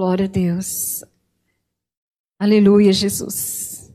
Glória 0.00 0.24
a 0.24 0.28
Deus. 0.28 1.04
Aleluia, 2.38 2.90
Jesus. 2.90 3.92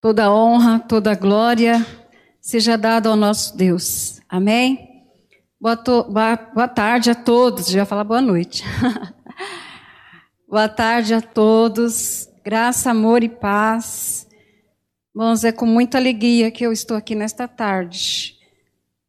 Toda 0.00 0.32
honra, 0.32 0.78
toda 0.78 1.14
glória 1.14 1.86
seja 2.40 2.78
dada 2.78 3.10
ao 3.10 3.16
nosso 3.16 3.54
Deus. 3.54 4.18
Amém? 4.26 5.04
Boa, 5.60 5.76
to... 5.76 6.04
boa 6.04 6.66
tarde 6.66 7.10
a 7.10 7.14
todos. 7.14 7.66
Já 7.66 7.84
falar 7.84 8.04
boa 8.04 8.22
noite. 8.22 8.64
boa 10.48 10.70
tarde 10.70 11.12
a 11.12 11.20
todos. 11.20 12.26
Graça, 12.42 12.90
amor 12.90 13.22
e 13.22 13.28
paz. 13.28 14.26
Irmãos, 15.14 15.44
é 15.44 15.52
com 15.52 15.66
muita 15.66 15.98
alegria 15.98 16.50
que 16.50 16.64
eu 16.64 16.72
estou 16.72 16.96
aqui 16.96 17.14
nesta 17.14 17.46
tarde. 17.46 18.38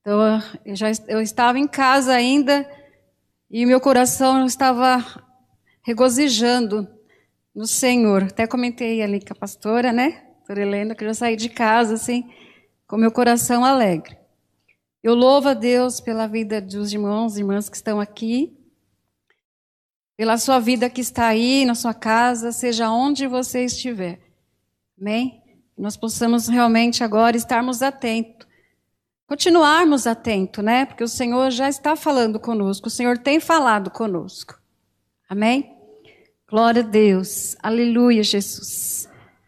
Então, 0.02 0.44
eu 0.66 0.76
já 0.76 0.88
eu 1.08 1.22
estava 1.22 1.58
em 1.58 1.70
casa 1.70 2.12
ainda 2.12 2.70
e 3.50 3.66
meu 3.66 3.80
coração 3.80 4.46
estava 4.46 5.31
regozijando 5.82 6.88
no 7.54 7.68
Senhor. 7.68 8.24
Até 8.24 8.48
comentei 8.48 9.02
ali 9.02 9.20
com 9.20 9.34
a 9.34 9.36
pastora, 9.36 9.92
né? 9.92 10.24
Pastora 10.40 10.62
Helena, 10.62 10.96
que 10.96 11.04
eu 11.04 11.08
já 11.10 11.14
saí 11.14 11.36
de 11.36 11.50
casa 11.50 11.96
assim, 11.96 12.30
com 12.88 12.98
meu 12.98 13.12
coração 13.12 13.64
alegre. 13.64 14.18
Eu 15.04 15.16
louvo 15.16 15.50
a 15.50 15.54
Deus 15.54 16.00
pela 16.00 16.28
vida 16.28 16.62
dos 16.62 16.94
irmãos 16.94 17.36
e 17.36 17.40
irmãs 17.40 17.68
que 17.68 17.76
estão 17.76 18.00
aqui, 18.00 18.56
pela 20.16 20.38
sua 20.38 20.60
vida 20.60 20.90
que 20.90 21.02
está 21.02 21.28
aí, 21.28 21.66
na 21.66 21.74
sua 21.74 21.94
casa, 21.94 22.52
seja 22.52 22.92
onde 22.92 23.26
você 23.26 23.66
estiver. 23.66 24.20
Amém? 25.00 25.42
Nós 25.76 25.98
possamos 25.98 26.48
realmente 26.48 27.04
agora 27.04 27.36
estarmos 27.36 27.82
atentos. 27.82 28.48
Continuarmos 29.26 30.06
atentos, 30.06 30.64
né? 30.64 30.86
Porque 30.86 31.04
o 31.04 31.08
Senhor 31.08 31.50
já 31.50 31.68
está 31.68 31.96
falando 31.96 32.40
conosco, 32.40 32.88
o 32.88 32.92
Senhor 32.92 33.18
tem 33.18 33.40
falado 33.40 33.90
conosco. 33.90 34.60
Amém? 35.28 35.71
Glória 36.52 36.82
a 36.82 36.86
Deus. 36.86 37.56
Aleluia, 37.64 38.22
Jesus. 38.22 39.08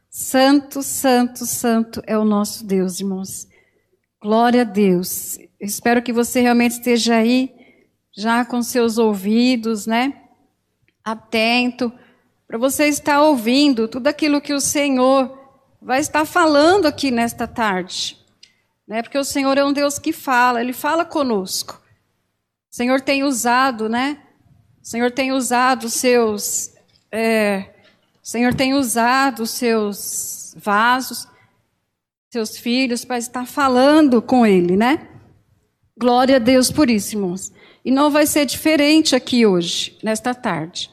Santo, 0.10 0.82
santo, 0.82 1.46
santo 1.46 2.02
é 2.08 2.18
o 2.18 2.24
nosso 2.24 2.66
Deus, 2.66 3.02
irmãos. 3.02 3.46
Glória 4.22 4.62
a 4.62 4.64
Deus. 4.64 5.38
espero 5.60 6.02
que 6.02 6.14
você 6.14 6.40
realmente 6.40 6.72
esteja 6.72 7.16
aí, 7.16 7.54
já 8.16 8.46
com 8.46 8.64
seus 8.64 8.98
ouvidos, 8.98 9.86
né? 9.86 10.14
Atento, 11.04 11.92
para 12.48 12.58
você 12.58 12.88
estar 12.88 13.22
ouvindo 13.22 13.86
tudo 13.90 14.08
aquilo 14.08 14.40
que 14.40 14.54
o 14.54 14.62
Senhor 14.62 15.38
vai 15.82 16.00
estar 16.00 16.24
falando 16.24 16.86
aqui 16.86 17.12
nesta 17.12 17.46
tarde. 17.46 18.18
Né? 18.88 19.04
Porque 19.04 19.18
o 19.18 19.26
Senhor 19.26 19.58
é 19.58 19.66
um 19.66 19.74
Deus 19.74 20.00
que 20.00 20.14
fala, 20.14 20.62
Ele 20.62 20.72
fala 20.72 21.04
conosco. 21.04 21.82
O 22.72 22.76
Senhor 22.78 23.02
tem 23.02 23.26
usado, 23.26 23.90
né? 23.90 24.24
O 24.82 24.88
Senhor 24.88 25.12
tem 25.12 25.34
usado 25.34 25.88
os 25.88 25.96
seus. 25.96 26.73
É, 27.16 27.70
o 28.22 28.28
Senhor 28.28 28.54
tem 28.54 28.74
usado 28.74 29.44
os 29.44 29.52
seus 29.52 30.56
vasos 30.58 31.28
seus 32.34 32.58
filhos, 32.58 33.06
para 33.06 33.20
estar 33.20 33.46
falando 33.46 34.20
com 34.20 34.44
ele, 34.44 34.76
né? 34.76 35.08
Glória 35.96 36.38
a 36.38 36.40
Deus 36.40 36.72
por 36.72 36.90
isso, 36.90 37.16
irmãos. 37.16 37.54
E 37.86 37.92
não 37.92 38.10
vai 38.10 38.26
ser 38.26 38.48
diferente 38.48 39.16
aqui 39.16 39.46
hoje, 39.46 39.96
nesta 40.02 40.34
tarde. 40.34 40.90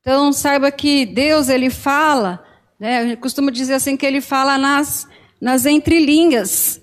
Então, 0.00 0.32
saiba 0.32 0.72
que 0.72 1.04
Deus, 1.04 1.50
ele 1.50 1.68
fala, 1.68 2.42
né? 2.80 3.12
Eu 3.12 3.18
costumo 3.18 3.50
dizer 3.50 3.74
assim, 3.74 3.94
que 3.94 4.06
ele 4.06 4.22
fala 4.22 4.56
nas, 4.56 5.06
nas 5.38 5.66
entrelinhas. 5.66 6.80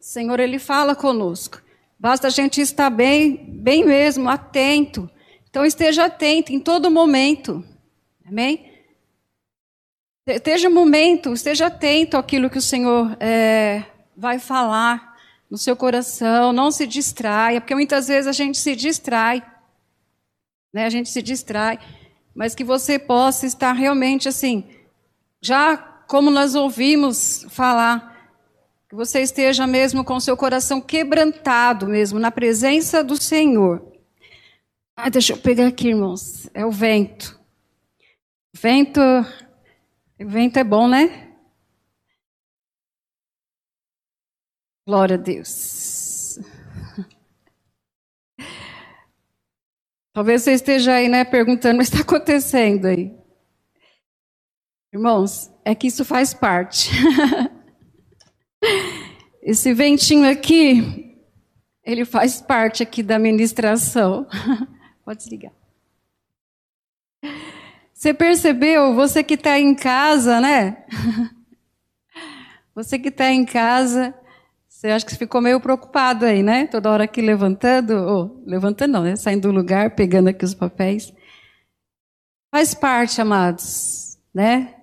O 0.00 0.02
Senhor, 0.02 0.40
ele 0.40 0.58
fala 0.58 0.94
conosco. 0.94 1.60
Basta 1.98 2.28
a 2.28 2.30
gente 2.30 2.62
estar 2.62 2.88
bem, 2.88 3.44
bem 3.60 3.84
mesmo, 3.84 4.30
atento. 4.30 5.06
Então, 5.50 5.66
esteja 5.66 6.06
atento 6.06 6.50
em 6.50 6.60
todo 6.60 6.90
momento. 6.90 7.62
Amém? 8.28 8.70
Esteja 10.26 10.68
um 10.68 10.74
momento, 10.74 11.32
esteja 11.32 11.68
atento 11.68 12.18
àquilo 12.18 12.50
que 12.50 12.58
o 12.58 12.62
Senhor 12.62 13.16
é, 13.18 13.82
vai 14.14 14.38
falar 14.38 15.16
no 15.50 15.56
seu 15.56 15.74
coração, 15.74 16.52
não 16.52 16.70
se 16.70 16.86
distraia, 16.86 17.58
porque 17.58 17.74
muitas 17.74 18.08
vezes 18.08 18.26
a 18.26 18.32
gente 18.32 18.58
se 18.58 18.76
distrai, 18.76 19.42
né? 20.70 20.84
A 20.84 20.90
gente 20.90 21.08
se 21.08 21.22
distrai, 21.22 21.78
mas 22.34 22.54
que 22.54 22.62
você 22.62 22.98
possa 22.98 23.46
estar 23.46 23.72
realmente 23.72 24.28
assim, 24.28 24.68
já 25.40 25.78
como 26.06 26.30
nós 26.30 26.54
ouvimos 26.54 27.46
falar, 27.48 28.30
que 28.90 28.94
você 28.94 29.22
esteja 29.22 29.66
mesmo 29.66 30.04
com 30.04 30.16
o 30.16 30.20
seu 30.20 30.36
coração 30.36 30.82
quebrantado 30.82 31.86
mesmo 31.86 32.18
na 32.18 32.30
presença 32.30 33.02
do 33.02 33.16
Senhor. 33.16 33.82
Ah, 34.94 35.08
deixa 35.08 35.32
eu 35.32 35.38
pegar 35.38 35.68
aqui, 35.68 35.88
irmãos. 35.88 36.50
É 36.52 36.66
o 36.66 36.70
vento. 36.70 37.37
Vento 38.54 39.00
vento 40.18 40.58
é 40.58 40.64
bom, 40.64 40.88
né? 40.88 41.36
Glória 44.86 45.16
a 45.16 45.18
Deus. 45.18 46.38
Talvez 50.12 50.42
você 50.42 50.54
esteja 50.54 50.94
aí, 50.94 51.08
né, 51.08 51.24
perguntando 51.24 51.78
que 51.78 51.84
está 51.84 52.00
acontecendo 52.00 52.86
aí. 52.86 53.16
Irmãos, 54.92 55.50
é 55.64 55.74
que 55.74 55.86
isso 55.86 56.04
faz 56.04 56.32
parte. 56.32 56.90
Esse 59.42 59.72
ventinho 59.72 60.28
aqui, 60.28 61.16
ele 61.84 62.04
faz 62.04 62.40
parte 62.40 62.82
aqui 62.82 63.02
da 63.02 63.18
ministração. 63.18 64.26
Pode 65.04 65.18
desligar. 65.18 65.52
Você 67.98 68.14
percebeu? 68.14 68.94
Você 68.94 69.24
que 69.24 69.34
está 69.34 69.58
em 69.58 69.74
casa, 69.74 70.40
né? 70.40 70.84
Você 72.72 72.96
que 72.96 73.08
está 73.08 73.28
em 73.28 73.44
casa, 73.44 74.14
você 74.68 74.86
acha 74.86 75.04
que 75.04 75.16
ficou 75.16 75.40
meio 75.40 75.58
preocupado 75.58 76.24
aí, 76.24 76.40
né? 76.40 76.68
Toda 76.68 76.92
hora 76.92 77.02
aqui 77.02 77.20
levantando, 77.20 77.90
ou 77.94 78.40
levantando 78.46 78.92
não, 78.92 79.02
né? 79.02 79.16
Saindo 79.16 79.48
do 79.48 79.52
lugar, 79.52 79.96
pegando 79.96 80.28
aqui 80.28 80.44
os 80.44 80.54
papéis. 80.54 81.12
Faz 82.52 82.72
parte, 82.72 83.20
amados, 83.20 84.16
né? 84.32 84.76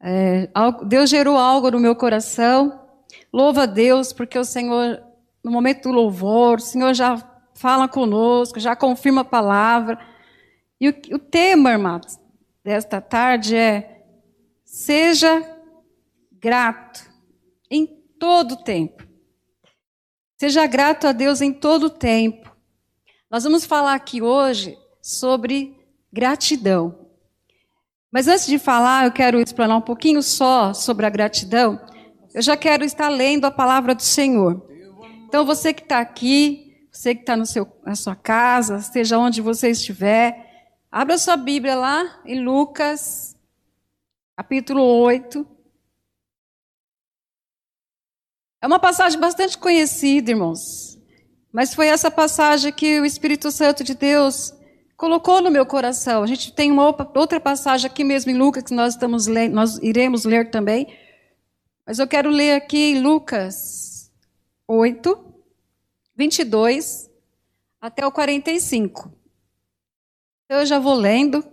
É, 0.00 0.48
Deus 0.84 1.08
gerou 1.08 1.38
algo 1.38 1.70
no 1.70 1.78
meu 1.78 1.94
coração. 1.94 2.88
Louva 3.32 3.62
a 3.62 3.66
Deus, 3.66 4.12
porque 4.12 4.36
o 4.36 4.44
Senhor, 4.44 5.00
no 5.44 5.52
momento 5.52 5.82
do 5.84 5.92
louvor, 5.92 6.58
o 6.58 6.60
Senhor 6.60 6.92
já 6.92 7.22
fala 7.54 7.86
conosco, 7.86 8.58
já 8.58 8.74
confirma 8.74 9.20
a 9.20 9.24
palavra. 9.24 9.96
E 10.80 10.88
o, 10.88 10.94
o 11.12 11.18
tema, 11.20 11.70
irmãos, 11.70 12.20
desta 12.64 13.00
tarde 13.00 13.56
é: 13.56 14.04
seja 14.64 15.42
grato 16.32 17.10
em 17.70 17.86
todo 18.18 18.56
tempo. 18.56 19.06
Seja 20.38 20.66
grato 20.66 21.06
a 21.06 21.12
Deus 21.12 21.40
em 21.40 21.52
todo 21.52 21.88
tempo. 21.88 22.50
Nós 23.30 23.44
vamos 23.44 23.64
falar 23.64 23.94
aqui 23.94 24.20
hoje 24.20 24.76
sobre 25.00 25.76
gratidão. 26.12 27.08
Mas 28.10 28.28
antes 28.28 28.46
de 28.46 28.58
falar, 28.58 29.06
eu 29.06 29.12
quero 29.12 29.40
explanar 29.40 29.78
um 29.78 29.82
pouquinho 29.82 30.22
só 30.22 30.74
sobre 30.74 31.06
a 31.06 31.10
gratidão. 31.10 31.80
Eu 32.34 32.42
já 32.42 32.56
quero 32.56 32.84
estar 32.84 33.08
lendo 33.08 33.46
a 33.46 33.50
palavra 33.50 33.94
do 33.94 34.02
Senhor. 34.02 34.68
Então, 35.26 35.46
você 35.46 35.72
que 35.72 35.82
está 35.82 36.00
aqui, 36.00 36.86
você 36.92 37.14
que 37.14 37.22
está 37.22 37.36
na 37.36 37.94
sua 37.94 38.14
casa, 38.14 38.80
seja 38.80 39.16
onde 39.16 39.40
você 39.40 39.70
estiver, 39.70 40.51
Abra 40.94 41.16
sua 41.16 41.38
Bíblia 41.38 41.74
lá 41.74 42.20
em 42.22 42.44
Lucas, 42.44 43.34
capítulo 44.36 44.82
8. 44.82 45.46
É 48.60 48.66
uma 48.66 48.78
passagem 48.78 49.18
bastante 49.18 49.56
conhecida, 49.56 50.32
irmãos. 50.32 51.00
Mas 51.50 51.72
foi 51.72 51.86
essa 51.86 52.10
passagem 52.10 52.70
que 52.74 53.00
o 53.00 53.06
Espírito 53.06 53.50
Santo 53.50 53.82
de 53.82 53.94
Deus 53.94 54.52
colocou 54.94 55.40
no 55.40 55.50
meu 55.50 55.64
coração. 55.64 56.22
A 56.22 56.26
gente 56.26 56.52
tem 56.52 56.70
uma 56.70 56.84
outra 56.84 57.40
passagem 57.40 57.90
aqui 57.90 58.04
mesmo 58.04 58.30
em 58.30 58.36
Lucas 58.36 58.64
que 58.64 58.74
nós 58.74 58.92
estamos 58.92 59.26
lendo, 59.26 59.54
nós 59.54 59.78
iremos 59.78 60.26
ler 60.26 60.50
também. 60.50 60.94
Mas 61.86 62.00
eu 62.00 62.06
quero 62.06 62.28
ler 62.28 62.56
aqui 62.56 62.92
em 62.92 63.00
Lucas 63.00 64.12
8, 64.68 65.18
22 66.14 67.10
até 67.80 68.06
o 68.06 68.12
45 68.12 69.21
eu 70.52 70.66
já 70.66 70.78
vou 70.78 70.94
lendo, 70.94 71.44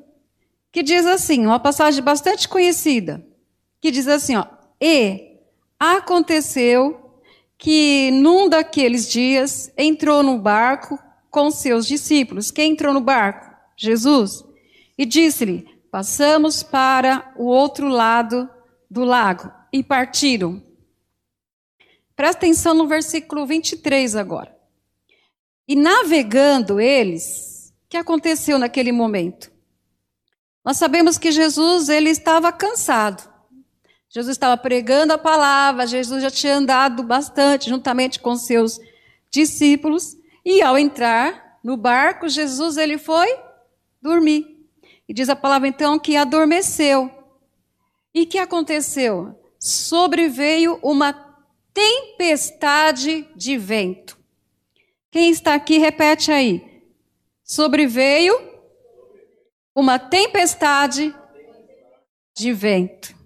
que 0.72 0.84
diz 0.84 1.06
assim, 1.06 1.46
uma 1.46 1.60
passagem 1.60 2.04
bastante 2.04 2.48
conhecida, 2.48 3.26
que 3.82 3.92
diz 3.92 4.08
assim, 4.08 4.36
ó, 4.36 4.46
e 4.82 5.38
aconteceu 5.80 7.14
que 7.58 8.10
num 8.12 8.48
daqueles 8.48 9.10
dias 9.10 9.72
entrou 9.78 10.24
no 10.24 10.40
barco 10.40 10.98
com 11.30 11.52
seus 11.52 11.86
discípulos. 11.86 12.52
Quem 12.52 12.72
entrou 12.72 12.94
no 12.94 13.02
barco? 13.02 13.54
Jesus. 13.76 14.44
E 14.98 15.06
disse-lhe: 15.06 15.68
Passamos 15.92 16.64
para 16.64 17.34
o 17.36 17.46
outro 17.46 17.88
lado 17.88 18.50
do 18.90 19.04
lago. 19.04 19.52
E 19.72 19.84
partiram. 19.84 20.64
Presta 22.16 22.38
atenção 22.38 22.74
no 22.74 22.88
versículo 22.88 23.46
23 23.46 24.16
agora. 24.16 24.56
E 25.68 25.76
navegando 25.76 26.80
eles, 26.80 27.59
que 27.90 27.98
aconteceu 27.98 28.60
naquele 28.60 28.92
momento? 28.92 29.52
Nós 30.64 30.78
sabemos 30.78 31.18
que 31.18 31.32
Jesus 31.32 31.90
ele 31.90 32.10
estava 32.10 32.52
cansado. 32.52 33.28
Jesus 34.08 34.36
estava 34.36 34.56
pregando 34.56 35.14
a 35.14 35.18
palavra, 35.18 35.88
Jesus 35.88 36.22
já 36.22 36.30
tinha 36.30 36.56
andado 36.56 37.04
bastante 37.04 37.70
juntamente 37.70 38.20
com 38.20 38.36
seus 38.36 38.80
discípulos, 39.32 40.18
e 40.46 40.62
ao 40.62 40.78
entrar 40.78 41.60
no 41.64 41.76
barco, 41.76 42.28
Jesus 42.28 42.78
ele 42.78 42.98
foi 42.98 43.28
dormir. 44.02 44.66
E 45.08 45.14
diz 45.14 45.30
a 45.30 45.36
palavra 45.36 45.68
então 45.68 46.00
que 46.00 46.16
adormeceu. 46.16 47.12
E 48.14 48.26
que 48.26 48.38
aconteceu? 48.38 49.40
Sobreveio 49.60 50.80
uma 50.82 51.14
tempestade 51.74 53.28
de 53.36 53.58
vento. 53.58 54.18
Quem 55.12 55.30
está 55.30 55.54
aqui, 55.54 55.78
repete 55.78 56.32
aí. 56.32 56.69
Sobreveio 57.50 58.36
uma 59.76 59.98
tempestade 59.98 61.16
de 62.38 62.54
vento. 62.54 63.18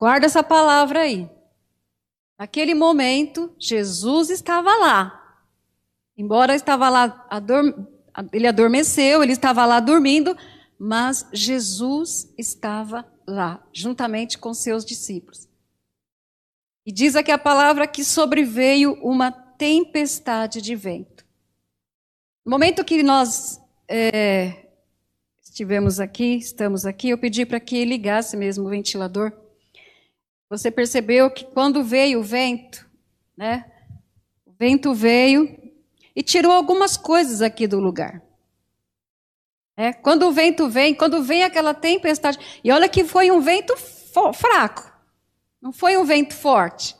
Guarda 0.00 0.24
essa 0.24 0.42
palavra 0.42 1.00
aí. 1.00 1.28
Naquele 2.38 2.74
momento, 2.74 3.54
Jesus 3.58 4.30
estava 4.30 4.74
lá. 4.74 5.38
Embora 6.16 6.54
estava 6.54 6.88
lá, 6.88 7.28
ele 8.32 8.46
adormeceu, 8.46 9.22
ele 9.22 9.32
estava 9.32 9.66
lá 9.66 9.78
dormindo, 9.78 10.34
mas 10.78 11.28
Jesus 11.30 12.32
estava 12.38 13.04
lá, 13.26 13.62
juntamente 13.70 14.38
com 14.38 14.54
seus 14.54 14.82
discípulos. 14.82 15.46
E 16.86 16.92
diz 16.92 17.16
aqui 17.16 17.30
a 17.30 17.38
palavra 17.38 17.86
que 17.86 18.02
sobreveio 18.02 18.94
uma 19.02 19.30
tempestade 19.30 20.62
de 20.62 20.74
vento. 20.74 21.13
No 22.44 22.50
momento 22.50 22.84
que 22.84 23.02
nós 23.02 23.58
é, 23.88 24.66
estivemos 25.42 25.98
aqui, 25.98 26.36
estamos 26.36 26.84
aqui, 26.84 27.08
eu 27.08 27.16
pedi 27.16 27.46
para 27.46 27.58
que 27.58 27.86
ligasse 27.86 28.36
mesmo 28.36 28.66
o 28.66 28.68
ventilador. 28.68 29.32
Você 30.50 30.70
percebeu 30.70 31.30
que 31.30 31.46
quando 31.46 31.82
veio 31.82 32.20
o 32.20 32.22
vento, 32.22 32.86
né? 33.34 33.64
O 34.44 34.52
vento 34.58 34.92
veio 34.92 35.58
e 36.14 36.22
tirou 36.22 36.52
algumas 36.52 36.98
coisas 36.98 37.40
aqui 37.40 37.66
do 37.66 37.80
lugar. 37.80 38.22
É, 39.74 39.94
quando 39.94 40.24
o 40.26 40.32
vento 40.32 40.68
vem, 40.68 40.94
quando 40.94 41.22
vem 41.22 41.44
aquela 41.44 41.72
tempestade, 41.72 42.38
e 42.62 42.70
olha 42.70 42.90
que 42.90 43.04
foi 43.04 43.30
um 43.30 43.40
vento 43.40 43.74
fraco, 44.34 44.92
não 45.62 45.72
foi 45.72 45.96
um 45.96 46.04
vento 46.04 46.34
forte, 46.34 46.94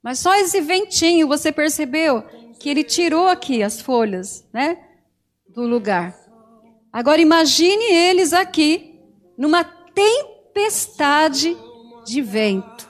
mas 0.00 0.20
só 0.20 0.36
esse 0.36 0.60
ventinho, 0.60 1.26
você 1.26 1.50
percebeu 1.50 2.24
que 2.58 2.68
ele 2.68 2.84
tirou 2.84 3.28
aqui 3.28 3.62
as 3.62 3.80
folhas, 3.80 4.46
né, 4.52 4.78
do 5.48 5.62
lugar. 5.62 6.14
Agora 6.92 7.20
imagine 7.20 7.84
eles 7.84 8.32
aqui 8.32 9.00
numa 9.36 9.64
tempestade 9.64 11.56
de 12.04 12.22
vento. 12.22 12.88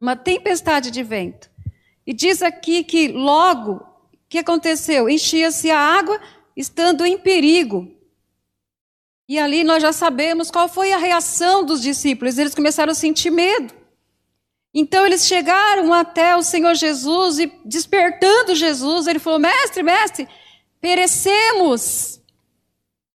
Uma 0.00 0.16
tempestade 0.16 0.90
de 0.90 1.02
vento. 1.02 1.50
E 2.06 2.12
diz 2.12 2.42
aqui 2.42 2.82
que 2.82 3.08
logo, 3.08 3.80
que 4.32 4.38
aconteceu? 4.38 5.10
Enchia-se 5.10 5.70
a 5.70 5.78
água, 5.78 6.18
estando 6.56 7.04
em 7.04 7.18
perigo. 7.18 7.94
E 9.28 9.38
ali 9.38 9.62
nós 9.62 9.82
já 9.82 9.92
sabemos 9.92 10.50
qual 10.50 10.68
foi 10.68 10.90
a 10.90 10.96
reação 10.96 11.64
dos 11.64 11.82
discípulos. 11.82 12.38
Eles 12.38 12.54
começaram 12.54 12.92
a 12.92 12.94
sentir 12.94 13.30
medo. 13.30 13.81
Então 14.74 15.04
eles 15.04 15.26
chegaram 15.26 15.92
até 15.92 16.34
o 16.36 16.42
Senhor 16.42 16.74
Jesus 16.74 17.38
e 17.38 17.52
despertando 17.64 18.54
Jesus, 18.54 19.06
ele 19.06 19.18
falou: 19.18 19.38
Mestre, 19.38 19.82
mestre, 19.82 20.28
perecemos. 20.80 22.20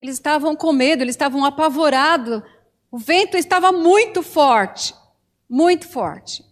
Eles 0.02 0.16
estavam 0.16 0.56
com 0.56 0.72
medo, 0.72 1.04
eles 1.04 1.16
estavam 1.16 1.44
apavorados. 1.44 2.44
O 2.92 2.98
vento 2.98 3.36
estava 3.36 3.72
muito 3.72 4.22
forte, 4.22 4.94
muito 5.50 5.88
forte. 5.88 6.46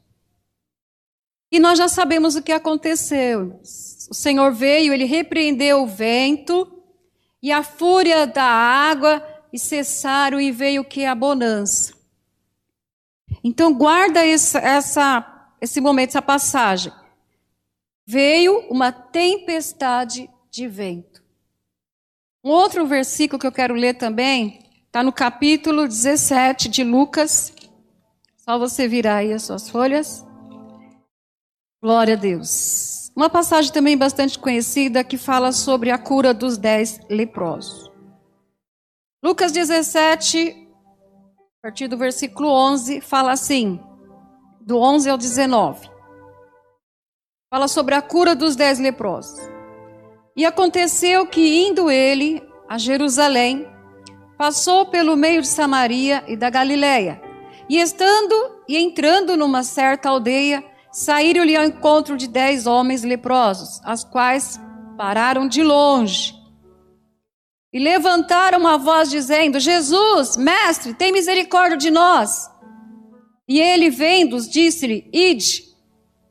E 1.51 1.59
nós 1.59 1.77
já 1.77 1.87
sabemos 1.87 2.35
o 2.35 2.41
que 2.41 2.51
aconteceu. 2.51 3.61
O 4.09 4.13
Senhor 4.13 4.51
veio, 4.51 4.93
ele 4.93 5.05
repreendeu 5.05 5.83
o 5.83 5.87
vento 5.87 6.83
e 7.41 7.51
a 7.51 7.63
fúria 7.63 8.25
da 8.27 8.43
água 8.43 9.25
e 9.53 9.59
cessaram 9.59 10.41
e 10.41 10.51
veio 10.51 10.83
que? 10.83 11.05
A 11.05 11.15
bonança. 11.15 11.94
Então 13.47 13.71
guarda 13.71 14.25
essa, 14.25 14.57
essa, 14.57 15.51
esse 15.61 15.79
momento, 15.79 16.09
essa 16.09 16.21
passagem. 16.21 16.91
Veio 18.03 18.57
uma 18.71 18.91
tempestade 18.91 20.27
de 20.49 20.67
vento. 20.67 21.23
Um 22.43 22.49
outro 22.49 22.87
versículo 22.87 23.39
que 23.39 23.45
eu 23.45 23.51
quero 23.51 23.75
ler 23.75 23.93
também 23.93 24.63
está 24.87 25.03
no 25.03 25.13
capítulo 25.13 25.87
17 25.87 26.67
de 26.67 26.83
Lucas. 26.83 27.53
Só 28.35 28.57
você 28.57 28.87
virar 28.87 29.17
aí 29.17 29.31
as 29.31 29.43
suas 29.43 29.69
folhas. 29.69 30.25
Glória 31.79 32.15
a 32.15 32.17
Deus. 32.17 33.11
Uma 33.15 33.29
passagem 33.29 33.71
também 33.71 33.95
bastante 33.95 34.39
conhecida 34.39 35.03
que 35.03 35.19
fala 35.19 35.51
sobre 35.51 35.91
a 35.91 35.99
cura 35.99 36.33
dos 36.33 36.57
dez 36.57 36.99
leprosos. 37.07 37.91
Lucas 39.23 39.51
17, 39.51 40.64
a 41.65 41.67
partir 41.67 41.87
do 41.87 41.97
versículo 41.97 42.47
11, 42.47 43.01
fala 43.01 43.31
assim, 43.31 43.79
do 44.61 44.77
11 44.77 45.09
ao 45.09 45.17
19. 45.17 45.89
Fala 47.49 47.67
sobre 47.67 47.95
a 47.95 48.03
cura 48.03 48.35
dos 48.35 48.55
dez 48.55 48.77
leprosos. 48.77 49.39
E 50.37 50.45
aconteceu 50.45 51.25
que, 51.25 51.65
indo 51.65 51.89
ele 51.89 52.47
a 52.69 52.77
Jerusalém, 52.77 53.67
passou 54.37 54.85
pelo 54.85 55.17
meio 55.17 55.41
de 55.41 55.47
Samaria 55.47 56.23
e 56.27 56.37
da 56.37 56.51
Galiléia. 56.51 57.19
E 57.67 57.79
estando 57.79 58.61
e 58.69 58.77
entrando 58.77 59.35
numa 59.35 59.63
certa 59.63 60.09
aldeia, 60.09 60.63
saíram-lhe 60.91 61.57
ao 61.57 61.65
encontro 61.65 62.15
de 62.15 62.27
dez 62.27 62.67
homens 62.67 63.01
leprosos, 63.01 63.81
as 63.83 64.03
quais 64.03 64.61
pararam 64.95 65.47
de 65.47 65.63
longe 65.63 66.34
e 67.75 67.79
levantaram 67.79 68.57
uma 68.57 68.77
voz 68.77 69.09
dizendo: 69.09 69.59
Jesus, 69.59 70.37
mestre, 70.37 70.93
tem 70.93 71.11
misericórdia 71.11 71.77
de 71.77 71.91
nós. 71.91 72.49
E 73.45 73.59
ele, 73.59 73.89
vendo-os, 73.89 74.49
disse-lhe: 74.49 75.09
Ide 75.11 75.75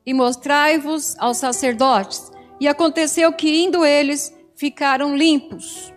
e 0.07 0.15
mostrai-vos 0.15 1.15
aos 1.19 1.37
sacerdotes. 1.37 2.33
E 2.59 2.67
aconteceu 2.67 3.31
que, 3.31 3.63
indo 3.63 3.85
eles, 3.85 4.35
ficaram 4.57 5.15
limpos. 5.15 5.93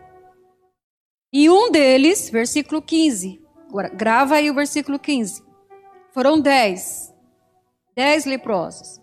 E 1.31 1.49
um 1.49 1.71
deles, 1.71 2.29
versículo 2.29 2.81
15, 2.81 3.41
grava 3.93 4.35
aí 4.35 4.51
o 4.51 4.53
versículo 4.53 4.99
15. 4.99 5.41
Foram 6.13 6.41
dez, 6.41 7.13
dez 7.95 8.25
leprosos. 8.25 8.99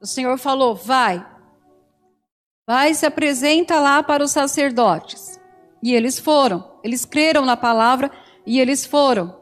O 0.00 0.06
Senhor 0.06 0.38
falou: 0.38 0.76
Vai, 0.76 1.26
vai 2.64 2.94
se 2.94 3.04
apresenta 3.04 3.80
lá 3.80 4.00
para 4.00 4.22
os 4.22 4.30
sacerdotes. 4.30 5.37
E 5.82 5.94
eles 5.94 6.18
foram. 6.18 6.78
Eles 6.82 7.04
creram 7.04 7.44
na 7.44 7.56
palavra 7.56 8.10
e 8.46 8.60
eles 8.60 8.84
foram. 8.84 9.38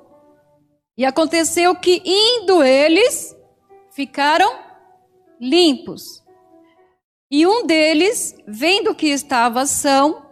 E 0.97 1.05
aconteceu 1.05 1.75
que, 1.76 2.02
indo 2.05 2.62
eles, 2.62 3.37
ficaram 3.90 4.50
limpos. 5.40 6.25
E 7.31 7.47
um 7.47 7.66
deles, 7.66 8.35
vendo 8.47 8.95
que 8.95 9.09
estava 9.09 9.66
são, 9.66 10.23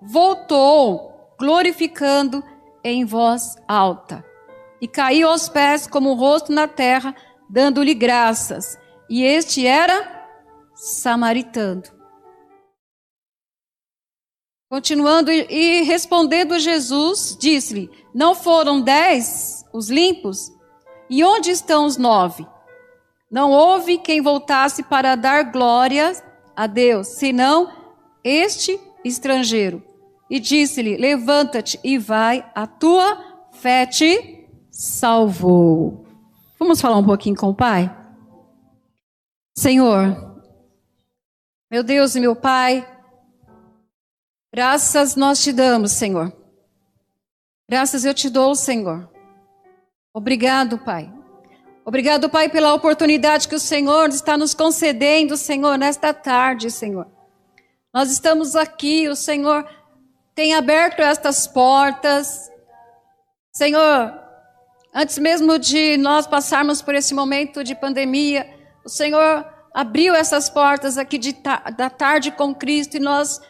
voltou, 0.00 1.34
glorificando 1.38 2.42
em 2.82 3.04
voz 3.04 3.54
alta. 3.66 4.24
E 4.80 4.88
caiu 4.88 5.28
aos 5.28 5.48
pés 5.48 5.86
como 5.86 6.10
o 6.10 6.14
rosto 6.14 6.52
na 6.52 6.66
terra, 6.66 7.14
dando-lhe 7.50 7.94
graças. 7.94 8.78
E 9.10 9.22
este 9.22 9.66
era 9.66 10.26
samaritano. 10.74 11.97
Continuando 14.68 15.30
e 15.30 15.82
respondendo 15.82 16.58
Jesus, 16.58 17.36
disse-lhe: 17.40 17.90
Não 18.14 18.34
foram 18.34 18.80
dez 18.80 19.64
os 19.72 19.88
limpos? 19.88 20.52
E 21.08 21.24
onde 21.24 21.50
estão 21.50 21.86
os 21.86 21.96
nove? 21.96 22.46
Não 23.30 23.50
houve 23.50 23.96
quem 23.98 24.20
voltasse 24.20 24.82
para 24.82 25.16
dar 25.16 25.50
glória 25.50 26.12
a 26.54 26.66
Deus, 26.66 27.08
senão 27.08 27.72
este 28.22 28.78
estrangeiro. 29.02 29.82
E 30.28 30.38
disse-lhe: 30.38 30.98
Levanta-te 30.98 31.80
e 31.82 31.96
vai, 31.96 32.44
a 32.54 32.66
tua 32.66 33.46
fé 33.52 33.86
te 33.86 34.46
salvou. 34.70 36.04
Vamos 36.58 36.80
falar 36.80 36.96
um 36.96 37.06
pouquinho 37.06 37.36
com 37.36 37.48
o 37.48 37.54
Pai? 37.54 37.94
Senhor, 39.56 40.42
meu 41.70 41.82
Deus 41.82 42.14
e 42.14 42.20
meu 42.20 42.36
Pai, 42.36 42.86
Graças 44.52 45.14
nós 45.14 45.42
te 45.42 45.52
damos, 45.52 45.92
Senhor. 45.92 46.32
Graças 47.68 48.04
eu 48.04 48.14
te 48.14 48.30
dou, 48.30 48.54
Senhor. 48.54 49.08
Obrigado, 50.12 50.78
Pai. 50.78 51.12
Obrigado, 51.84 52.28
Pai, 52.28 52.48
pela 52.48 52.74
oportunidade 52.74 53.46
que 53.46 53.54
o 53.54 53.60
Senhor 53.60 54.08
está 54.08 54.36
nos 54.36 54.54
concedendo, 54.54 55.36
Senhor, 55.36 55.76
nesta 55.78 56.12
tarde, 56.14 56.70
Senhor. 56.70 57.06
Nós 57.92 58.10
estamos 58.10 58.56
aqui, 58.56 59.08
o 59.08 59.16
Senhor 59.16 59.66
tem 60.34 60.54
aberto 60.54 61.00
estas 61.00 61.46
portas. 61.46 62.50
Senhor, 63.52 64.14
antes 64.94 65.18
mesmo 65.18 65.58
de 65.58 65.96
nós 65.98 66.26
passarmos 66.26 66.80
por 66.80 66.94
esse 66.94 67.12
momento 67.12 67.62
de 67.62 67.74
pandemia, 67.74 68.48
o 68.84 68.88
Senhor 68.88 69.46
abriu 69.74 70.14
essas 70.14 70.48
portas 70.48 70.96
aqui 70.96 71.18
de, 71.18 71.36
da 71.76 71.90
tarde 71.90 72.30
com 72.30 72.54
Cristo 72.54 72.96
e 72.96 73.00
nós 73.00 73.40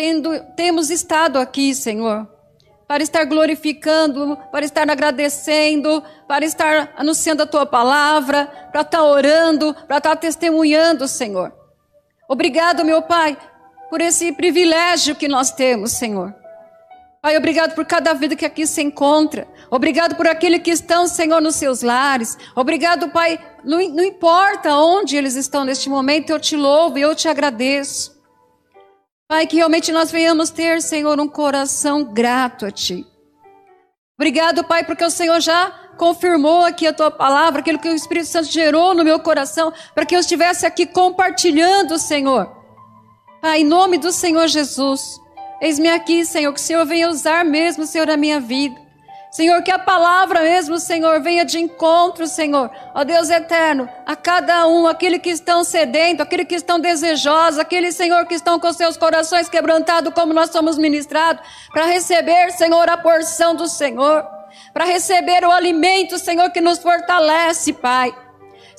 tendo, 0.00 0.40
temos 0.56 0.88
estado 0.88 1.38
aqui, 1.38 1.74
Senhor, 1.74 2.26
para 2.88 3.02
estar 3.02 3.22
glorificando, 3.24 4.34
para 4.50 4.64
estar 4.64 4.88
agradecendo, 4.90 6.02
para 6.26 6.42
estar 6.42 6.94
anunciando 6.96 7.42
a 7.42 7.46
tua 7.46 7.66
palavra, 7.66 8.46
para 8.72 8.80
estar 8.80 9.02
orando, 9.04 9.74
para 9.86 9.98
estar 9.98 10.16
testemunhando, 10.16 11.06
Senhor. 11.06 11.52
Obrigado, 12.26 12.82
meu 12.82 13.02
Pai, 13.02 13.36
por 13.90 14.00
esse 14.00 14.32
privilégio 14.32 15.14
que 15.14 15.28
nós 15.28 15.52
temos, 15.52 15.92
Senhor. 15.92 16.34
Pai, 17.20 17.36
obrigado 17.36 17.74
por 17.74 17.84
cada 17.84 18.14
vida 18.14 18.34
que 18.34 18.46
aqui 18.46 18.66
se 18.66 18.80
encontra. 18.80 19.46
Obrigado 19.70 20.16
por 20.16 20.26
aqueles 20.26 20.62
que 20.62 20.70
estão, 20.70 21.06
Senhor, 21.06 21.42
nos 21.42 21.56
seus 21.56 21.82
lares. 21.82 22.38
Obrigado, 22.56 23.10
Pai. 23.10 23.38
Não, 23.62 23.86
não 23.90 24.02
importa 24.02 24.74
onde 24.76 25.14
eles 25.14 25.34
estão 25.34 25.66
neste 25.66 25.90
momento, 25.90 26.30
eu 26.30 26.40
te 26.40 26.56
louvo 26.56 26.96
e 26.96 27.02
eu 27.02 27.14
te 27.14 27.28
agradeço. 27.28 28.18
Pai, 29.30 29.46
que 29.46 29.54
realmente 29.54 29.92
nós 29.92 30.10
venhamos 30.10 30.50
ter, 30.50 30.82
Senhor, 30.82 31.20
um 31.20 31.28
coração 31.28 32.02
grato 32.02 32.66
a 32.66 32.70
Ti. 32.72 33.06
Obrigado, 34.18 34.64
Pai, 34.64 34.82
porque 34.82 35.04
o 35.04 35.10
Senhor 35.10 35.38
já 35.38 35.70
confirmou 35.96 36.64
aqui 36.64 36.84
a 36.84 36.92
Tua 36.92 37.12
palavra, 37.12 37.60
aquilo 37.60 37.78
que 37.78 37.88
o 37.88 37.94
Espírito 37.94 38.26
Santo 38.26 38.48
gerou 38.48 38.92
no 38.92 39.04
meu 39.04 39.20
coração, 39.20 39.72
para 39.94 40.04
que 40.04 40.16
eu 40.16 40.18
estivesse 40.18 40.66
aqui 40.66 40.84
compartilhando, 40.84 41.96
Senhor 41.96 42.52
Pai, 43.40 43.60
em 43.60 43.64
nome 43.64 43.98
do 43.98 44.10
Senhor 44.10 44.48
Jesus, 44.48 45.20
eis-me 45.62 45.88
aqui, 45.88 46.24
Senhor, 46.24 46.52
que 46.52 46.58
o 46.58 46.62
Senhor 46.64 46.84
venha 46.84 47.08
usar 47.08 47.44
mesmo, 47.44 47.86
Senhor, 47.86 48.10
a 48.10 48.16
minha 48.16 48.40
vida. 48.40 48.89
Senhor, 49.30 49.62
que 49.62 49.70
a 49.70 49.78
palavra 49.78 50.42
mesmo, 50.42 50.78
Senhor, 50.80 51.20
venha 51.20 51.44
de 51.44 51.58
encontro, 51.58 52.26
Senhor, 52.26 52.68
ó 52.92 53.04
Deus 53.04 53.30
eterno, 53.30 53.88
a 54.04 54.16
cada 54.16 54.66
um, 54.66 54.88
aquele 54.88 55.20
que 55.20 55.30
estão 55.30 55.62
sedento, 55.62 56.20
aquele 56.20 56.44
que 56.44 56.56
estão 56.56 56.80
desejosos, 56.80 57.60
aquele, 57.60 57.92
Senhor, 57.92 58.26
que 58.26 58.34
estão 58.34 58.58
com 58.58 58.72
seus 58.72 58.96
corações 58.96 59.48
quebrantados, 59.48 60.12
como 60.12 60.32
nós 60.32 60.50
somos 60.50 60.76
ministrados, 60.76 61.46
para 61.72 61.84
receber, 61.84 62.50
Senhor, 62.50 62.88
a 62.88 62.96
porção 62.96 63.54
do 63.54 63.68
Senhor, 63.68 64.26
para 64.74 64.84
receber 64.84 65.44
o 65.44 65.52
alimento, 65.52 66.18
Senhor, 66.18 66.50
que 66.50 66.60
nos 66.60 66.80
fortalece, 66.80 67.72
Pai. 67.72 68.12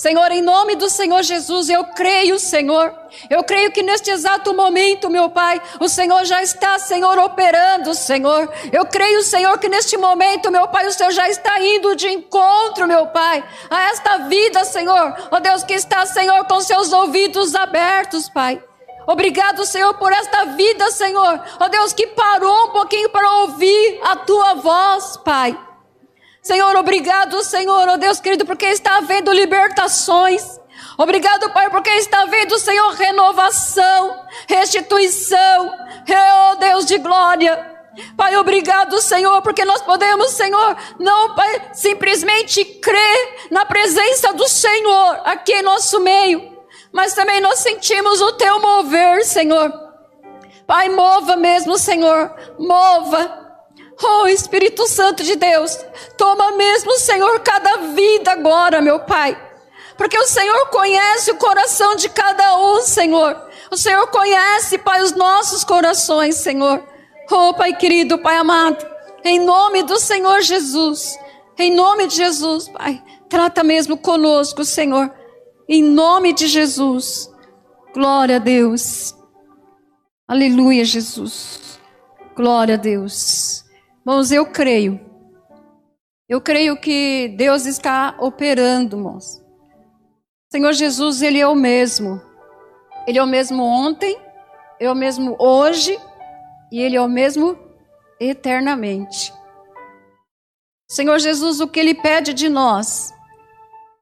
Senhor, 0.02 0.32
em 0.32 0.42
nome 0.42 0.76
do 0.76 0.90
Senhor 0.90 1.22
Jesus, 1.22 1.70
eu 1.70 1.84
creio, 1.84 2.40
Senhor. 2.40 2.92
Eu 3.30 3.44
creio 3.44 3.72
que 3.72 3.84
neste 3.84 4.10
exato 4.10 4.52
momento, 4.52 5.12
meu 5.12 5.30
Pai, 5.30 5.62
o 5.80 5.88
Senhor 5.88 6.26
já 6.26 6.42
está, 6.42 6.80
Senhor, 6.80 7.20
operando, 7.20 7.94
Senhor. 7.94 8.52
Eu 8.72 8.84
creio, 8.88 9.22
Senhor, 9.22 9.60
que 9.60 9.70
neste 9.70 9.96
momento, 9.98 10.50
meu 10.50 10.68
Pai, 10.70 10.88
o 10.88 10.92
Senhor 10.92 11.12
já 11.12 11.30
está 11.30 11.62
indo 11.62 11.96
de 11.96 12.08
encontro, 12.08 12.88
meu 12.88 13.06
Pai, 13.06 13.44
a 13.70 13.90
esta 13.92 14.18
vida, 14.28 14.66
Senhor. 14.66 15.16
Ó 15.30 15.38
oh, 15.38 15.40
Deus, 15.40 15.64
que 15.64 15.76
está, 15.76 16.04
Senhor, 16.08 16.46
com 16.46 16.60
seus 16.62 16.92
ouvidos 16.92 17.54
abertos, 17.54 18.28
Pai. 18.28 18.60
Obrigado, 19.06 19.68
Senhor, 19.68 19.94
por 20.00 20.12
esta 20.12 20.46
vida, 20.46 20.90
Senhor. 20.90 21.44
Ó 21.60 21.66
oh, 21.66 21.70
Deus, 21.70 21.94
que 21.94 22.08
parou 22.08 22.70
um 22.70 22.72
pouquinho 22.72 23.10
para 23.12 23.30
ouvir 23.42 24.00
a 24.02 24.16
tua 24.16 24.56
voz, 24.56 25.18
Pai. 25.18 25.56
Senhor, 26.42 26.76
obrigado, 26.76 27.44
Senhor, 27.44 27.88
ó 27.88 27.94
oh 27.94 27.98
Deus 27.98 28.20
querido, 28.20 28.46
porque 28.46 28.66
está 28.66 28.98
havendo 28.98 29.32
libertações. 29.32 30.60
Obrigado, 30.98 31.52
Pai, 31.52 31.70
porque 31.70 31.90
está 31.92 32.24
havendo, 32.24 32.58
Senhor, 32.58 32.92
renovação, 32.94 34.26
restituição. 34.48 35.72
Oh 36.52 36.56
Deus 36.56 36.86
de 36.86 36.98
glória. 36.98 37.70
Pai, 38.16 38.36
obrigado, 38.38 39.02
Senhor, 39.02 39.42
porque 39.42 39.66
nós 39.66 39.82
podemos, 39.82 40.32
Senhor, 40.32 40.78
não, 40.98 41.36
Pai, 41.36 41.70
simplesmente 41.74 42.64
crer 42.64 43.48
na 43.52 43.66
presença 43.66 44.34
do 44.34 44.48
Senhor 44.48 45.22
aqui 45.26 45.54
em 45.54 45.62
nosso 45.62 46.00
meio, 46.00 46.58
mas 46.92 47.14
também 47.14 47.42
nós 47.42 47.60
sentimos 47.60 48.22
o 48.22 48.32
teu 48.34 48.60
mover, 48.60 49.24
Senhor. 49.26 49.72
Pai, 50.66 50.90
mova 50.90 51.36
mesmo, 51.36 51.78
Senhor, 51.78 52.34
mova. 52.58 53.51
Oh 54.04 54.28
Espírito 54.28 54.88
Santo 54.88 55.24
de 55.24 55.36
Deus, 55.36 55.78
toma 56.18 56.52
mesmo, 56.54 56.98
Senhor, 56.98 57.40
cada 57.42 57.78
vida 57.94 58.32
agora, 58.32 58.82
meu 58.82 59.00
Pai. 59.02 59.38
Porque 59.98 60.18
o 60.18 60.28
Senhor 60.28 60.68
conhece 60.70 61.32
o 61.32 61.38
coração 61.38 61.96
de 61.96 62.10
cada 62.10 62.58
um, 62.58 62.82
Senhor. 62.82 63.40
O 63.70 63.78
Senhor 63.78 64.08
conhece, 64.08 64.78
Pai, 64.80 65.02
os 65.02 65.12
nossos 65.12 65.64
corações, 65.64 66.36
Senhor. 66.36 66.84
Oh, 67.30 67.54
Pai 67.54 67.74
querido, 67.76 68.18
Pai 68.18 68.38
amado, 68.38 68.86
em 69.24 69.40
nome 69.40 69.84
do 69.84 70.00
Senhor 70.00 70.42
Jesus, 70.42 71.18
em 71.58 71.74
nome 71.74 72.08
de 72.08 72.16
Jesus, 72.16 72.68
Pai, 72.68 73.02
trata 73.30 73.64
mesmo 73.64 73.96
conosco, 73.96 74.66
Senhor. 74.66 75.14
Em 75.70 75.82
nome 75.82 76.34
de 76.34 76.48
Jesus. 76.48 77.30
Glória 77.94 78.38
a 78.38 78.40
Deus. 78.40 79.16
Aleluia, 80.28 80.84
Jesus. 80.84 81.80
Glória 82.36 82.76
a 82.76 82.78
Deus. 82.78 83.64
Irmãos, 84.02 84.32
eu 84.32 84.48
creio. 84.48 85.00
Eu 86.28 86.42
creio 86.42 86.76
que 86.80 87.28
Deus 87.38 87.66
está 87.66 88.16
operando, 88.20 88.98
irmãos. 88.98 89.40
Senhor 90.52 90.74
Jesus, 90.74 91.22
Ele 91.22 91.40
é 91.40 91.48
o 91.48 91.54
mesmo. 91.54 92.20
Ele 93.08 93.20
é 93.20 93.24
o 93.24 93.28
mesmo 93.28 93.64
ontem, 93.64 94.18
é 94.80 94.90
o 94.90 94.96
mesmo 94.96 95.36
hoje 95.40 95.98
e 96.72 96.80
Ele 96.82 96.96
é 96.96 97.02
o 97.02 97.08
mesmo 97.08 97.58
eternamente. 98.20 99.32
Senhor 100.90 101.20
Jesus, 101.20 101.60
o 101.60 101.68
que 101.68 101.80
Ele 101.80 101.94
pede 101.94 102.34
de 102.34 102.50
nós 102.50 103.14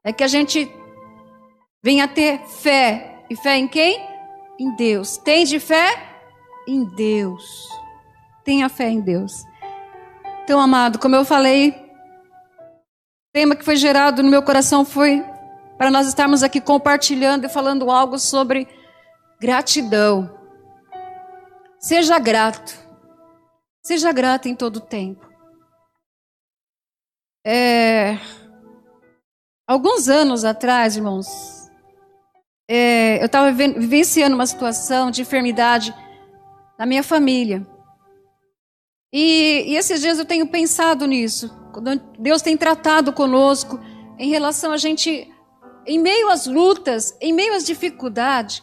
é 0.02 0.12
que 0.12 0.24
a 0.24 0.28
gente 0.28 0.70
venha 1.82 2.08
ter 2.08 2.40
fé. 2.46 3.22
E 3.28 3.36
fé 3.36 3.58
em 3.58 3.68
quem? 3.68 4.00
Em 4.58 4.74
Deus. 4.76 5.18
Tem 5.18 5.44
de 5.44 5.60
fé? 5.60 5.86
Em 6.66 6.84
Deus. 6.84 7.68
Tenha 8.44 8.68
fé 8.68 8.88
em 8.88 9.00
Deus. 9.00 9.44
Então, 10.50 10.58
amado, 10.60 10.98
como 10.98 11.14
eu 11.14 11.24
falei, 11.24 11.70
o 11.70 13.32
tema 13.32 13.54
que 13.54 13.64
foi 13.64 13.76
gerado 13.76 14.20
no 14.20 14.28
meu 14.28 14.42
coração 14.42 14.84
foi 14.84 15.24
para 15.78 15.92
nós 15.92 16.08
estarmos 16.08 16.42
aqui 16.42 16.60
compartilhando 16.60 17.46
e 17.46 17.48
falando 17.48 17.88
algo 17.88 18.18
sobre 18.18 18.66
gratidão. 19.40 20.28
Seja 21.78 22.18
grato. 22.18 22.76
Seja 23.80 24.10
grato 24.10 24.48
em 24.48 24.56
todo 24.56 24.80
tempo. 24.80 25.24
É, 27.46 28.18
alguns 29.68 30.08
anos 30.08 30.44
atrás, 30.44 30.96
irmãos, 30.96 31.28
é, 32.68 33.22
eu 33.22 33.26
estava 33.26 33.52
vivenciando 33.52 34.34
uma 34.34 34.46
situação 34.48 35.12
de 35.12 35.22
enfermidade 35.22 35.94
na 36.76 36.86
minha 36.86 37.04
família. 37.04 37.64
E, 39.12 39.64
e 39.66 39.76
esses 39.76 40.00
dias 40.00 40.18
eu 40.18 40.24
tenho 40.24 40.46
pensado 40.46 41.06
nisso. 41.06 41.50
Deus 42.18 42.42
tem 42.42 42.56
tratado 42.56 43.12
conosco 43.12 43.78
em 44.18 44.30
relação 44.30 44.72
a 44.72 44.76
gente, 44.76 45.32
em 45.86 45.98
meio 45.98 46.28
às 46.28 46.46
lutas, 46.46 47.16
em 47.20 47.32
meio 47.32 47.54
às 47.54 47.64
dificuldades, 47.64 48.62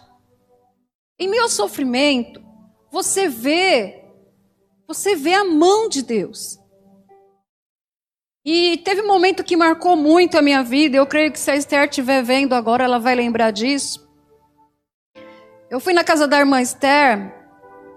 em 1.19 1.27
meio 1.27 1.43
ao 1.43 1.49
sofrimento, 1.49 2.45
você 2.91 3.27
vê, 3.27 4.03
você 4.87 5.15
vê 5.15 5.33
a 5.33 5.43
mão 5.43 5.89
de 5.89 6.01
Deus. 6.01 6.59
E 8.45 8.77
teve 8.77 9.01
um 9.01 9.07
momento 9.07 9.43
que 9.43 9.57
marcou 9.57 9.95
muito 9.95 10.37
a 10.37 10.41
minha 10.41 10.63
vida, 10.63 10.95
eu 10.95 11.05
creio 11.05 11.31
que 11.31 11.39
se 11.39 11.51
a 11.51 11.55
Esther 11.55 11.89
estiver 11.89 12.23
vendo 12.23 12.53
agora, 12.53 12.83
ela 12.83 12.97
vai 12.99 13.13
lembrar 13.13 13.51
disso. 13.51 14.07
Eu 15.69 15.81
fui 15.81 15.91
na 15.91 16.03
casa 16.03 16.27
da 16.27 16.39
irmã 16.39 16.61
Esther, 16.61 17.36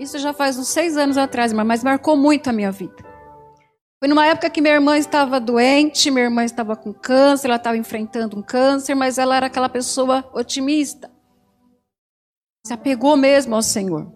isso 0.00 0.18
já 0.18 0.32
faz 0.32 0.58
uns 0.58 0.68
seis 0.68 0.96
anos 0.96 1.18
atrás, 1.18 1.52
mas 1.52 1.84
marcou 1.84 2.16
muito 2.16 2.48
a 2.48 2.52
minha 2.52 2.72
vida. 2.72 2.96
Foi 4.00 4.08
numa 4.08 4.24
época 4.24 4.48
que 4.48 4.62
minha 4.62 4.72
irmã 4.72 4.96
estava 4.96 5.38
doente, 5.38 6.10
minha 6.10 6.24
irmã 6.24 6.42
estava 6.42 6.74
com 6.74 6.90
câncer, 6.90 7.48
ela 7.48 7.56
estava 7.56 7.76
enfrentando 7.76 8.38
um 8.38 8.42
câncer, 8.42 8.94
mas 8.94 9.18
ela 9.18 9.36
era 9.36 9.46
aquela 9.46 9.68
pessoa 9.68 10.28
otimista. 10.32 11.10
Se 12.66 12.72
apegou 12.72 13.14
mesmo 13.14 13.54
ao 13.54 13.62
Senhor. 13.62 14.10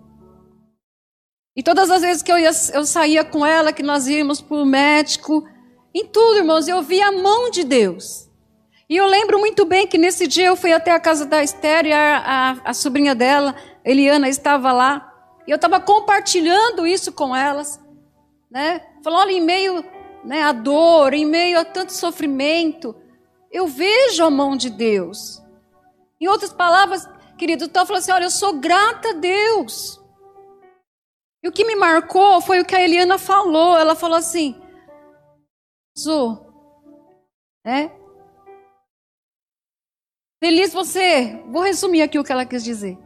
E 1.55 1.63
todas 1.63 1.91
as 1.91 2.01
vezes 2.01 2.23
que 2.23 2.33
eu, 2.33 2.39
ia, 2.39 2.51
eu 2.73 2.87
saía 2.87 3.23
com 3.23 3.45
ela, 3.45 3.75
que 3.75 3.83
nós 3.83 4.09
íamos 4.09 4.41
para 4.41 4.57
o 4.57 4.65
médico, 4.65 5.47
em 5.95 6.07
tudo, 6.07 6.39
irmãos, 6.39 6.67
eu 6.67 6.83
via 6.83 7.09
a 7.09 7.13
mão 7.13 7.51
de 7.51 7.63
Deus. 7.63 8.29
E 8.89 8.97
eu 8.97 9.07
lembro 9.07 9.39
muito 9.39 9.67
bem 9.67 9.87
que 9.87 9.99
nesse 9.99 10.27
dia 10.27 10.47
eu 10.47 10.57
fui 10.57 10.73
até 10.73 10.93
a 10.93 11.01
casa 11.01 11.27
da 11.27 11.43
Esther 11.43 11.87
e 11.87 11.93
a, 11.93 12.19
a, 12.19 12.71
a 12.71 12.75
sobrinha 12.75 13.15
dela, 13.15 13.55
Eliana, 13.85 14.31
estava 14.31 14.73
lá. 14.73 15.14
E 15.47 15.51
eu 15.51 15.57
estava 15.57 15.81
compartilhando 15.81 16.87
isso 16.87 17.13
com 17.13 17.35
elas, 17.35 17.81
né? 18.51 18.81
Falando, 19.03 19.23
olha, 19.23 19.33
em 19.33 19.41
meio 19.41 19.85
né, 20.25 20.43
à 20.43 20.53
dor, 20.53 21.13
em 21.13 21.27
meio 21.27 21.59
a 21.59 21.65
tanto 21.65 21.93
sofrimento, 21.93 22.97
eu 23.51 23.67
vejo 23.67 24.25
a 24.25 24.31
mão 24.31 24.57
de 24.57 24.71
Deus. 24.71 25.43
Em 26.21 26.27
outras 26.27 26.53
palavras, 26.53 27.09
querido, 27.37 27.65
eu 27.65 27.67
estava 27.67 27.87
falando 27.87 28.03
assim, 28.03 28.13
olha, 28.13 28.25
eu 28.25 28.31
sou 28.31 28.55
grata 28.55 29.11
a 29.11 29.13
Deus. 29.13 30.01
E 31.45 31.49
o 31.49 31.53
que 31.53 31.65
me 31.67 31.77
marcou 31.77 32.41
foi 32.41 32.61
o 32.61 32.65
que 32.65 32.75
a 32.75 32.81
Eliana 32.81 33.19
falou. 33.19 33.77
Ela 33.77 33.95
falou 33.95 34.17
assim: 34.17 34.59
Zu, 35.97 36.43
é? 37.63 37.91
Feliz 40.43 40.73
você. 40.73 41.43
Vou 41.49 41.63
resumir 41.63 42.01
aqui 42.01 42.19
o 42.19 42.25
que 42.25 42.33
ela 42.33 42.47
quis 42.47 42.65
dizer. 42.65 42.99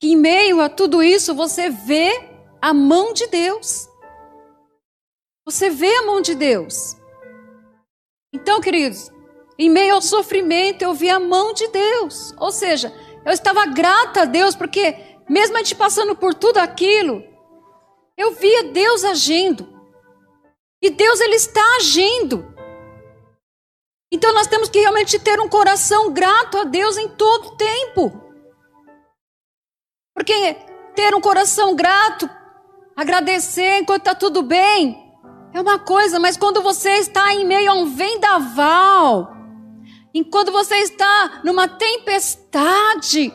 Que 0.00 0.12
em 0.12 0.16
meio 0.16 0.60
a 0.62 0.68
tudo 0.70 1.02
isso 1.02 1.34
você 1.34 1.68
vê 1.68 2.30
a 2.60 2.72
mão 2.72 3.12
de 3.12 3.26
Deus. 3.26 3.86
Você 5.44 5.68
vê 5.68 5.94
a 5.96 6.06
mão 6.06 6.22
de 6.22 6.34
Deus. 6.34 6.96
Então, 8.32 8.60
queridos, 8.60 9.10
em 9.58 9.68
meio 9.68 9.94
ao 9.94 10.00
sofrimento 10.00 10.80
eu 10.80 10.94
vi 10.94 11.10
a 11.10 11.20
mão 11.20 11.52
de 11.52 11.68
Deus. 11.68 12.34
Ou 12.38 12.50
seja, 12.50 12.94
eu 13.26 13.32
estava 13.32 13.66
grata 13.66 14.22
a 14.22 14.24
Deus 14.24 14.56
porque 14.56 14.96
mesmo 15.28 15.56
a 15.56 15.58
gente 15.58 15.74
passando 15.74 16.16
por 16.16 16.32
tudo 16.32 16.58
aquilo, 16.58 17.22
eu 18.16 18.32
via 18.32 18.64
Deus 18.64 19.04
agindo. 19.04 19.68
E 20.82 20.88
Deus 20.88 21.20
ele 21.20 21.36
está 21.36 21.76
agindo. 21.76 22.54
Então 24.10 24.32
nós 24.32 24.46
temos 24.46 24.70
que 24.70 24.80
realmente 24.80 25.18
ter 25.18 25.38
um 25.40 25.48
coração 25.48 26.10
grato 26.10 26.56
a 26.56 26.64
Deus 26.64 26.96
em 26.96 27.08
todo 27.08 27.56
tempo. 27.56 28.29
Porque 30.20 30.54
ter 30.94 31.14
um 31.14 31.20
coração 31.20 31.74
grato, 31.74 32.28
agradecer 32.94 33.78
enquanto 33.78 34.00
está 34.00 34.14
tudo 34.14 34.42
bem, 34.42 35.16
é 35.50 35.58
uma 35.58 35.78
coisa, 35.78 36.20
mas 36.20 36.36
quando 36.36 36.62
você 36.62 36.90
está 36.98 37.32
em 37.32 37.46
meio 37.46 37.70
a 37.70 37.74
um 37.74 37.86
vendaval, 37.86 39.32
enquanto 40.12 40.52
você 40.52 40.74
está 40.76 41.40
numa 41.42 41.66
tempestade, 41.66 43.32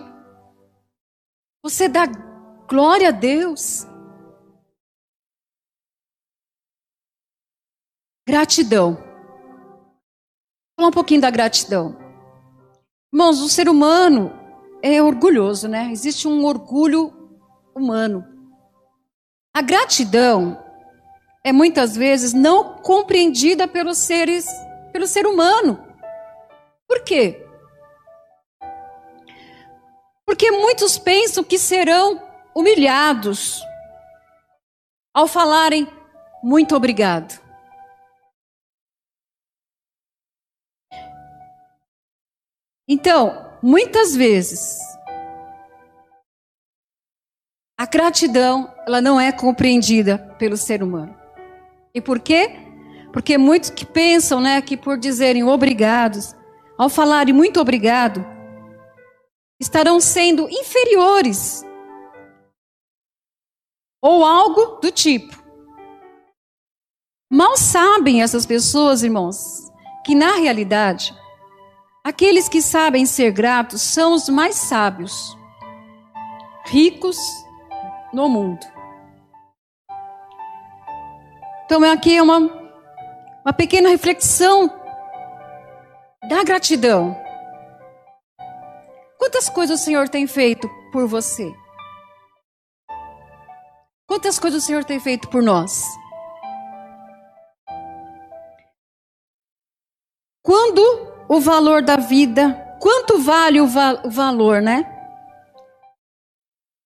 você 1.64 1.88
dá 1.88 2.06
glória 2.70 3.10
a 3.10 3.12
Deus. 3.12 3.88
Gratidão. 8.28 8.94
Vou 8.94 9.04
falar 10.78 10.90
um 10.90 10.92
pouquinho 10.92 11.22
da 11.22 11.32
gratidão. 11.32 11.98
Irmãos, 13.12 13.42
o 13.42 13.50
ser 13.50 13.68
humano 13.68 14.45
é 14.94 15.02
orgulhoso, 15.02 15.68
né? 15.68 15.90
Existe 15.92 16.28
um 16.28 16.46
orgulho 16.46 17.12
humano. 17.74 18.24
A 19.52 19.60
gratidão 19.60 20.64
é 21.44 21.52
muitas 21.52 21.96
vezes 21.96 22.34
não 22.34 22.78
compreendida 22.78 23.68
pelos 23.68 23.98
seres, 23.98 24.46
pelo 24.92 25.08
ser 25.08 25.26
humano. 25.26 25.84
Por 26.88 27.04
quê? 27.04 27.44
Porque 30.24 30.52
muitos 30.52 31.00
pensam 31.00 31.44
que 31.44 31.58
serão 31.58 32.22
humilhados 32.54 33.64
ao 35.12 35.26
falarem 35.26 35.88
muito 36.44 36.76
obrigado. 36.76 37.42
Então, 42.88 43.45
muitas 43.66 44.16
vezes, 44.16 44.78
a 47.76 47.88
gratidão 47.88 48.72
ela 48.86 49.02
não 49.02 49.20
é 49.20 49.32
compreendida 49.32 50.20
pelo 50.38 50.56
ser 50.56 50.84
humano. 50.84 51.18
E 51.92 52.00
por 52.00 52.20
quê? 52.20 52.60
Porque 53.12 53.40
muitos 53.40 53.72
que 53.72 53.84
pensam, 53.84 54.40
né, 54.40 54.62
que 54.62 54.78
por 54.78 55.00
dizerem 55.00 55.44
obrigados, 55.44 56.36
ao 56.78 56.90
falarem 56.90 57.34
muito 57.34 57.60
obrigado, 57.60 58.24
estarão 59.60 60.00
sendo 60.00 60.48
inferiores 60.48 61.66
ou 64.00 64.24
algo 64.24 64.80
do 64.80 64.92
tipo. 64.92 65.44
Mal 67.32 67.58
sabem 67.58 68.22
essas 68.22 68.46
pessoas, 68.46 69.02
irmãos, 69.02 69.72
que 70.06 70.14
na 70.14 70.36
realidade 70.36 71.12
Aqueles 72.06 72.48
que 72.48 72.62
sabem 72.62 73.04
ser 73.04 73.32
gratos 73.32 73.82
são 73.82 74.14
os 74.14 74.30
mais 74.30 74.54
sábios, 74.58 75.36
ricos 76.68 77.18
no 78.14 78.30
mundo. 78.30 78.64
Então, 81.66 81.84
aqui 81.92 82.16
é 82.16 82.22
uma, 82.22 82.38
uma 83.44 83.54
pequena 83.54 83.90
reflexão 83.90 84.70
da 86.30 86.44
gratidão. 86.44 87.20
Quantas 89.18 89.50
coisas 89.50 89.82
o 89.82 89.84
Senhor 89.84 90.08
tem 90.08 90.28
feito 90.28 90.70
por 90.92 91.08
você? 91.08 91.52
Quantas 94.06 94.38
coisas 94.38 94.62
o 94.62 94.66
Senhor 94.68 94.84
tem 94.86 95.00
feito 95.00 95.28
por 95.28 95.42
nós? 95.42 95.84
Quando 100.44 101.15
o 101.28 101.40
valor 101.40 101.82
da 101.82 101.98
vida. 101.98 102.54
Quanto 102.80 103.20
vale 103.20 103.60
o, 103.62 103.68
va 103.68 104.02
o 104.04 104.10
valor, 104.10 104.62
né? 104.62 104.86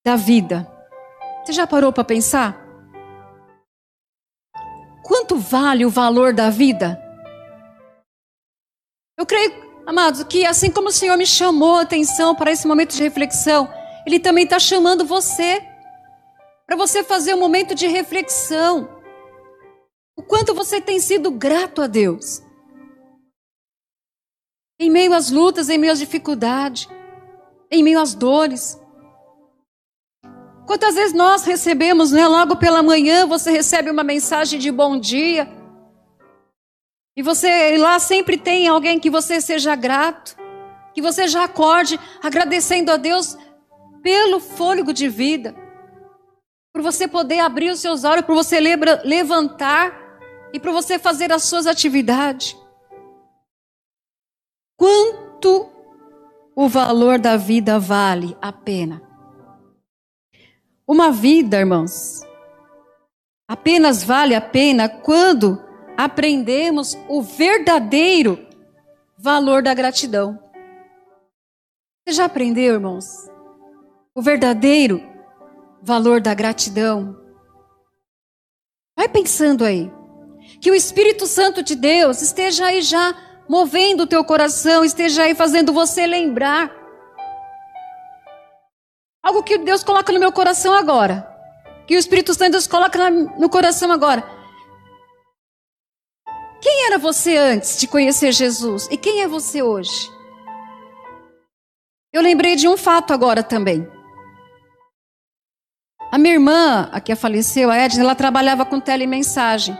Da 0.06 0.15
vida. 0.15 0.67
Você 1.43 1.54
já 1.54 1.67
parou 1.67 1.91
para 1.91 2.04
pensar? 2.04 2.65
Quanto 5.04 5.38
vale 5.38 5.86
o 5.86 5.89
valor 5.89 6.34
da 6.34 6.49
vida? 6.49 7.02
Eu 9.17 9.25
creio, 9.25 9.52
amados, 9.86 10.23
que 10.23 10.45
assim 10.45 10.71
como 10.71 10.89
o 10.89 10.91
Senhor 10.91 11.17
me 11.17 11.25
chamou 11.25 11.78
a 11.78 11.82
atenção 11.82 12.36
para 12.36 12.52
esse 12.52 12.67
momento 12.67 12.95
de 12.95 13.04
reflexão, 13.04 13.67
Ele 14.06 14.19
também 14.19 14.43
está 14.43 14.60
chamando 14.60 15.04
você 15.04 15.62
para 16.65 16.78
você 16.78 17.04
fazer 17.04 17.34
um 17.34 17.39
momento 17.39 17.73
de 17.73 17.88
reflexão. 17.88 18.88
O 20.15 20.21
quanto 20.21 20.54
você 20.54 20.80
tem 20.80 20.99
sido 20.99 21.32
grato 21.32 21.82
a 21.82 21.88
Deus. 21.88 22.43
Em 24.82 24.89
meio 24.89 25.13
às 25.13 25.30
lutas, 25.30 25.68
em 25.68 25.78
meio 25.78 25.92
às 25.92 26.00
dificuldades, 26.00 26.88
em 27.70 27.84
meio 27.84 28.00
às 28.00 28.13
dores. 28.13 28.80
Quantas 30.65 30.96
vezes 30.96 31.13
nós 31.13 31.44
recebemos, 31.44 32.12
né, 32.12 32.26
logo 32.26 32.56
pela 32.56 32.82
manhã, 32.82 33.26
você 33.26 33.52
recebe 33.52 33.89
uma 33.89 34.04
mensagem 34.04 34.58
de 34.58 34.72
bom 34.72 34.98
dia. 34.98 35.52
E 37.18 37.22
você 37.22 37.76
lá 37.78 38.00
sempre 38.00 38.38
tem 38.38 38.70
alguém 38.70 39.00
que 39.02 39.10
você 39.10 39.42
seja 39.42 39.76
grato, 39.76 40.38
que 40.94 41.02
você 41.02 41.28
já 41.28 41.44
acorde 41.44 42.00
agradecendo 42.24 42.89
a 42.89 42.96
Deus 42.96 43.38
pelo 44.02 44.39
fôlego 44.39 44.94
de 44.94 45.10
vida, 45.10 45.54
por 46.72 46.82
você 46.82 47.06
poder 47.06 47.39
abrir 47.39 47.70
os 47.72 47.82
seus 47.82 48.06
olhos, 48.06 48.26
por 48.26 48.36
você 48.36 48.62
levantar 49.04 49.92
e 50.54 50.60
por 50.60 50.72
você 50.72 50.98
fazer 50.98 51.34
as 51.34 51.44
suas 51.44 51.68
atividades 51.68 52.56
quanto 54.80 55.70
o 56.56 56.70
valor 56.70 57.20
da 57.20 57.36
vida 57.36 57.78
vale 57.78 58.36
a 58.42 58.54
pena. 58.54 59.02
Uma 60.88 61.12
vida, 61.12 61.60
irmãos, 61.60 62.22
apenas 63.46 64.04
vale 64.04 64.34
a 64.34 64.42
pena 64.42 64.88
quando 64.88 65.62
aprendemos 65.98 66.98
o 67.10 67.22
verdadeiro 67.22 68.48
valor 69.18 69.62
da 69.62 69.74
gratidão. 69.74 70.39
Você 72.08 72.15
já 72.15 72.26
aprendeu, 72.26 72.76
irmãos? 72.76 73.06
O 74.15 74.22
verdadeiro 74.22 75.04
valor 75.82 76.22
da 76.22 76.34
gratidão. 76.34 77.20
Vai 78.96 79.10
pensando 79.10 79.65
aí. 79.65 79.92
Que 80.62 80.72
o 80.72 80.76
Espírito 80.76 81.28
Santo 81.28 81.62
de 81.62 81.76
Deus 81.76 82.22
esteja 82.22 82.65
aí 82.65 82.82
já 82.82 83.29
movendo 83.50 84.04
o 84.04 84.08
teu 84.08 84.24
coração, 84.24 84.86
esteja 84.86 85.24
aí 85.24 85.34
fazendo 85.34 85.74
você 85.74 86.06
lembrar. 86.06 86.72
Algo 89.24 89.42
que 89.42 89.58
Deus 89.58 89.84
coloca 89.84 90.14
no 90.14 90.20
meu 90.20 90.32
coração 90.32 90.74
agora. 90.76 91.28
Que 91.88 91.96
o 91.96 92.00
Espírito 92.00 92.34
Santo 92.36 92.52
Deus 92.52 92.68
coloca 92.68 93.10
no 93.10 93.50
coração 93.50 93.92
agora. 93.92 94.24
Quem 96.62 96.86
era 96.86 97.00
você 97.00 97.36
antes 97.36 97.80
de 97.80 97.88
conhecer 97.88 98.32
Jesus? 98.32 98.88
E 98.92 98.98
quem 98.98 99.24
é 99.24 99.28
você 99.28 99.64
hoje? 99.64 100.12
Eu 102.14 102.22
lembrei 102.22 102.56
de 102.56 102.68
um 102.68 102.78
fato 102.78 103.14
agora 103.14 103.42
também. 103.42 103.90
A 106.12 106.18
minha 106.18 106.34
irmã, 106.36 106.90
a 106.92 107.00
que 107.00 107.16
faleceu, 107.16 107.72
a 107.72 107.78
Edna, 107.78 108.04
ela 108.04 108.16
trabalhava 108.16 108.66
com 108.66 108.80
telemensagem. 108.80 109.78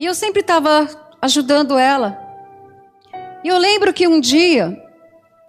E 0.00 0.04
eu 0.04 0.14
sempre 0.14 0.40
estava 0.40 1.07
ajudando 1.20 1.78
ela. 1.78 2.18
E 3.44 3.48
eu 3.48 3.58
lembro 3.58 3.92
que 3.92 4.08
um 4.08 4.20
dia 4.20 4.76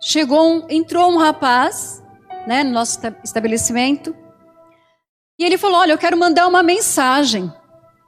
chegou 0.02 0.42
um, 0.42 0.68
entrou 0.70 1.12
um 1.12 1.18
rapaz, 1.18 2.04
né, 2.48 2.64
no 2.64 2.72
nosso 2.72 3.00
estabelecimento, 3.24 4.16
e 5.40 5.46
ele 5.46 5.58
falou: 5.58 5.80
"Olha, 5.80 5.94
eu 5.94 5.98
quero 5.98 6.18
mandar 6.18 6.48
uma 6.48 6.64
mensagem". 6.64 7.52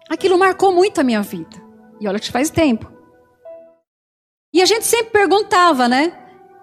Aquilo 0.09 0.37
marcou 0.37 0.73
muito 0.73 0.99
a 0.99 1.03
minha 1.03 1.21
vida. 1.21 1.55
E 1.99 2.07
olha 2.07 2.19
que 2.19 2.31
faz 2.31 2.49
tempo. 2.49 2.91
E 4.53 4.61
a 4.61 4.65
gente 4.65 4.85
sempre 4.85 5.11
perguntava, 5.11 5.87
né? 5.87 6.11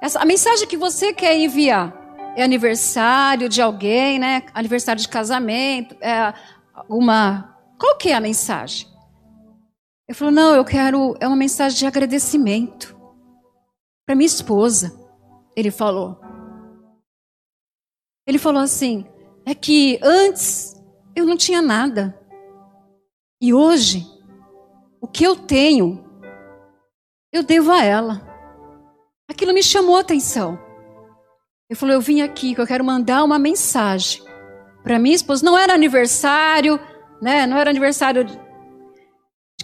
Essa, 0.03 0.21
a 0.21 0.25
mensagem 0.25 0.69
que 0.69 0.77
você 0.77 1.13
quer 1.13 1.35
enviar, 1.37 1.95
é 2.37 2.43
aniversário 2.43 3.49
de 3.49 3.63
alguém, 3.63 4.19
né? 4.19 4.43
Aniversário 4.53 5.01
de 5.01 5.09
casamento, 5.09 5.97
é 6.01 6.33
uma. 6.89 7.57
Qual 7.79 7.97
que 7.97 8.11
é 8.11 8.15
a 8.15 8.21
mensagem? 8.21 8.87
Ele 10.09 10.17
falou: 10.17 10.33
não, 10.33 10.55
eu 10.55 10.65
quero. 10.65 11.15
É 11.21 11.27
uma 11.27 11.37
mensagem 11.37 11.79
de 11.79 11.87
agradecimento. 11.87 12.97
Para 14.07 14.17
minha 14.17 14.27
esposa. 14.27 14.99
Ele 15.55 15.71
falou. 15.71 16.19
Ele 18.27 18.39
falou 18.39 18.63
assim: 18.63 19.05
é 19.45 19.55
que 19.55 19.99
antes 20.03 20.75
eu 21.15 21.27
não 21.27 21.37
tinha 21.37 21.61
nada. 21.61 22.19
E 23.41 23.53
hoje, 23.53 24.07
o 25.01 25.07
que 25.07 25.25
eu 25.25 25.37
tenho, 25.37 26.05
eu 27.33 27.43
devo 27.43 27.71
a 27.71 27.85
ela. 27.85 28.27
Aquilo 29.31 29.53
me 29.53 29.63
chamou 29.63 29.97
a 29.97 30.01
atenção. 30.01 30.59
Ele 31.69 31.79
falou: 31.79 31.95
Eu 31.95 32.01
vim 32.01 32.23
aqui, 32.23 32.55
que 32.55 32.61
eu 32.61 32.67
quero 32.67 32.85
mandar 32.85 33.23
uma 33.23 33.39
mensagem 33.39 34.23
para 34.83 34.99
minha 34.99 35.15
esposa. 35.15 35.45
Não 35.45 35.59
era 35.59 35.75
aniversário, 35.75 36.81
né? 37.21 37.47
Não 37.47 37.59
era 37.59 37.69
aniversário 37.69 38.25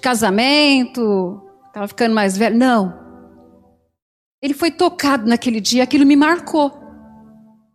casamento, 0.05 1.43
estava 1.67 1.89
ficando 1.89 2.15
mais 2.15 2.37
velho. 2.37 2.59
Não. 2.59 3.03
Ele 4.43 4.53
foi 4.53 4.71
tocado 4.71 5.27
naquele 5.27 5.63
dia, 5.63 5.83
aquilo 5.83 6.05
me 6.05 6.15
marcou. 6.15 6.71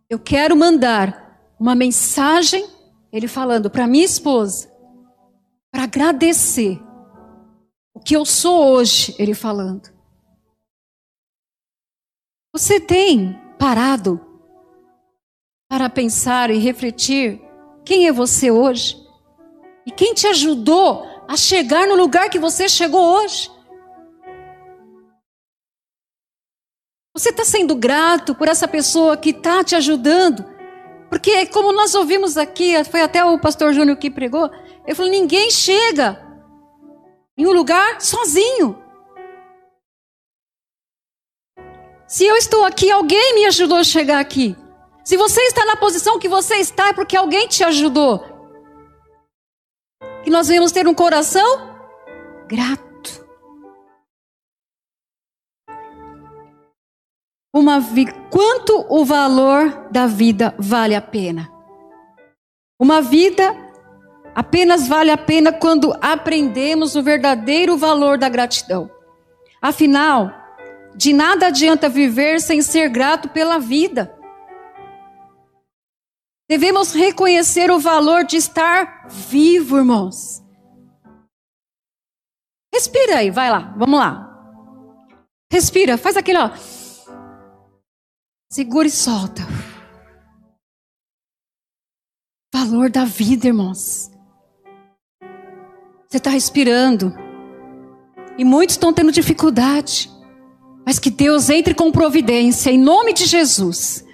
Eu 0.08 0.16
quero 0.20 0.56
mandar 0.56 1.52
uma 1.58 1.74
mensagem, 1.74 2.64
ele 3.12 3.26
falando 3.26 3.68
para 3.68 3.88
minha 3.88 4.04
esposa, 4.04 4.70
para 5.72 5.82
agradecer 5.82 6.80
o 7.92 7.98
que 7.98 8.16
eu 8.16 8.24
sou 8.24 8.74
hoje, 8.74 9.12
ele 9.18 9.34
falando. 9.34 9.90
Você 12.52 12.78
tem 12.78 13.36
parado 13.58 14.20
para 15.68 15.90
pensar 15.90 16.50
e 16.50 16.58
refletir 16.58 17.42
quem 17.84 18.06
é 18.06 18.12
você 18.12 18.52
hoje? 18.52 18.96
E 19.84 19.90
quem 19.90 20.14
te 20.14 20.28
ajudou 20.28 21.09
a 21.30 21.36
chegar 21.36 21.86
no 21.86 21.94
lugar 21.94 22.28
que 22.28 22.40
você 22.40 22.68
chegou 22.68 23.00
hoje? 23.00 23.48
Você 27.14 27.30
está 27.30 27.44
sendo 27.44 27.76
grato 27.76 28.34
por 28.34 28.48
essa 28.48 28.66
pessoa 28.66 29.16
que 29.16 29.30
está 29.30 29.62
te 29.62 29.76
ajudando? 29.76 30.44
Porque, 31.08 31.46
como 31.46 31.72
nós 31.72 31.94
ouvimos 31.94 32.36
aqui, 32.36 32.82
foi 32.82 33.02
até 33.02 33.24
o 33.24 33.38
pastor 33.38 33.72
Júnior 33.72 33.96
que 33.96 34.10
pregou, 34.10 34.50
ele 34.84 34.94
falou: 34.96 35.10
ninguém 35.10 35.52
chega 35.52 36.20
em 37.38 37.46
um 37.46 37.52
lugar 37.52 38.00
sozinho. 38.00 38.76
Se 42.08 42.24
eu 42.24 42.34
estou 42.34 42.64
aqui, 42.64 42.90
alguém 42.90 43.36
me 43.36 43.46
ajudou 43.46 43.78
a 43.78 43.84
chegar 43.84 44.18
aqui. 44.18 44.56
Se 45.04 45.16
você 45.16 45.40
está 45.42 45.64
na 45.64 45.76
posição 45.76 46.18
que 46.18 46.28
você 46.28 46.56
está, 46.56 46.88
é 46.88 46.92
porque 46.92 47.16
alguém 47.16 47.46
te 47.46 47.62
ajudou. 47.62 48.29
Que 50.22 50.30
nós 50.30 50.48
venhamos 50.48 50.72
ter 50.72 50.86
um 50.86 50.94
coração 50.94 51.70
grato. 52.46 52.90
Uma 57.54 57.80
vi... 57.80 58.06
Quanto 58.30 58.86
o 58.88 59.04
valor 59.04 59.88
da 59.90 60.06
vida 60.06 60.54
vale 60.58 60.94
a 60.94 61.00
pena? 61.00 61.50
Uma 62.78 63.02
vida 63.02 63.54
apenas 64.34 64.86
vale 64.86 65.10
a 65.10 65.18
pena 65.18 65.52
quando 65.52 65.92
aprendemos 66.00 66.94
o 66.94 67.02
verdadeiro 67.02 67.76
valor 67.76 68.16
da 68.16 68.28
gratidão. 68.28 68.90
Afinal, 69.60 70.32
de 70.94 71.12
nada 71.12 71.48
adianta 71.48 71.88
viver 71.88 72.40
sem 72.40 72.62
ser 72.62 72.88
grato 72.88 73.28
pela 73.28 73.58
vida. 73.58 74.14
Devemos 76.50 76.92
reconhecer 76.92 77.70
o 77.70 77.78
valor 77.78 78.24
de 78.24 78.36
estar 78.36 79.06
vivo, 79.08 79.76
irmãos. 79.78 80.42
Respira 82.74 83.18
aí, 83.18 83.30
vai 83.30 83.48
lá, 83.48 83.72
vamos 83.78 84.00
lá. 84.00 84.26
Respira, 85.48 85.96
faz 85.96 86.16
aquele, 86.16 86.38
ó. 86.38 86.50
Segura 88.50 88.88
e 88.88 88.90
solta. 88.90 89.42
Valor 92.52 92.90
da 92.90 93.04
vida, 93.04 93.46
irmãos. 93.46 94.10
Você 96.08 96.16
está 96.16 96.30
respirando. 96.30 97.14
E 98.36 98.44
muitos 98.44 98.74
estão 98.74 98.92
tendo 98.92 99.12
dificuldade. 99.12 100.10
Mas 100.84 100.98
que 100.98 101.10
Deus 101.10 101.48
entre 101.48 101.76
com 101.76 101.92
providência, 101.92 102.72
em 102.72 102.78
nome 102.78 103.12
de 103.12 103.24
Jesus. 103.24 104.04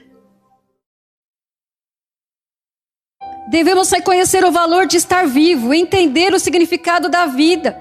Devemos 3.49 3.91
reconhecer 3.91 4.45
o 4.45 4.51
valor 4.51 4.87
de 4.87 4.97
estar 4.97 5.27
vivo, 5.27 5.73
entender 5.73 6.35
o 6.35 6.41
significado 6.41 7.09
da 7.09 7.27
vida. 7.27 7.79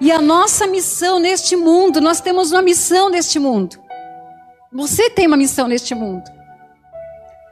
E 0.00 0.10
a 0.10 0.20
nossa 0.20 0.66
missão 0.66 1.18
neste 1.18 1.56
mundo, 1.56 2.00
nós 2.00 2.20
temos 2.20 2.52
uma 2.52 2.62
missão 2.62 3.08
neste 3.08 3.38
mundo. 3.38 3.78
Você 4.72 5.10
tem 5.10 5.26
uma 5.26 5.36
missão 5.36 5.68
neste 5.68 5.94
mundo. 5.94 6.24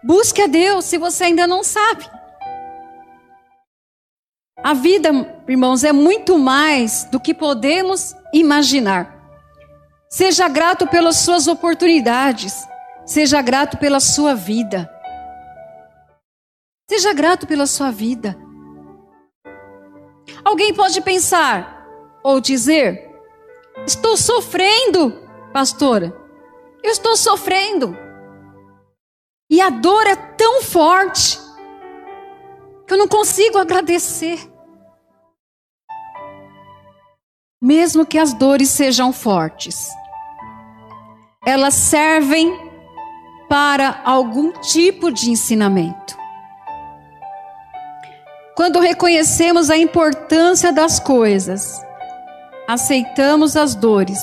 Busque 0.03 0.43
a 0.43 0.47
Deus 0.47 0.85
se 0.85 0.99
você 0.99 1.25
ainda 1.25 1.47
não 1.47 1.63
sabe. 1.63 2.05
A 4.63 4.73
vida, 4.73 5.11
irmãos, 5.49 5.85
é 5.85 5.93
muito 5.93 6.39
mais 6.39 7.05
do 7.11 7.21
que 7.21 7.35
podemos 7.35 8.15
imaginar. 8.33 9.15
Seja 10.11 10.49
grato 10.49 10.87
pelas 10.87 11.17
suas 11.17 11.47
oportunidades. 11.47 12.67
Seja 13.05 13.43
grato 13.43 13.77
pela 13.77 14.01
sua 14.01 14.35
vida. 14.35 14.91
Seja 16.95 17.13
grato 17.13 17.45
pela 17.45 17.67
sua 17.67 17.91
vida. 17.91 18.39
Alguém 20.45 20.73
pode 20.73 21.01
pensar 21.01 21.85
ou 22.23 22.41
dizer: 22.41 23.11
Estou 23.85 24.17
sofrendo, 24.17 25.11
pastora. 25.53 26.17
Eu 26.85 26.93
estou 26.93 27.17
sofrendo. 27.17 27.97
E 29.51 29.61
a 29.61 29.71
dor 29.71 30.07
é 30.07 30.15
tão 30.15 30.63
forte 30.63 31.41
que 32.87 32.95
eu 32.95 32.99
não 32.99 33.09
consigo 33.09 33.59
agradecer. 33.59 34.49
Mesmo 37.61 38.07
que 38.07 38.19
as 38.19 38.33
dores 38.33 38.71
sejam 38.71 39.13
fortes, 39.13 39.89
elas 41.45 41.75
servem 41.75 42.57
para 43.49 44.01
algum 44.05 44.53
tipo 44.53 45.11
de 45.11 45.33
ensinamento. 45.33 46.23
Quando 48.55 48.81
reconhecemos 48.81 49.71
a 49.71 49.77
importância 49.77 50.73
das 50.73 51.01
coisas, 51.01 51.85
aceitamos 52.69 53.57
as 53.57 53.75
dores 53.75 54.21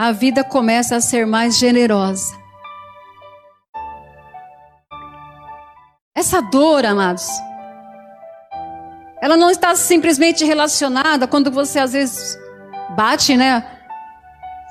a 0.00 0.12
vida 0.12 0.42
começa 0.42 0.96
a 0.96 1.00
ser 1.02 1.26
mais 1.26 1.58
generosa. 1.58 2.34
Essa 6.14 6.40
dor, 6.40 6.86
amados, 6.86 7.28
ela 9.20 9.36
não 9.36 9.50
está 9.50 9.76
simplesmente 9.76 10.42
relacionada 10.42 11.26
quando 11.26 11.50
você 11.50 11.78
às 11.78 11.92
vezes 11.92 12.34
bate, 12.96 13.36
né? 13.36 13.62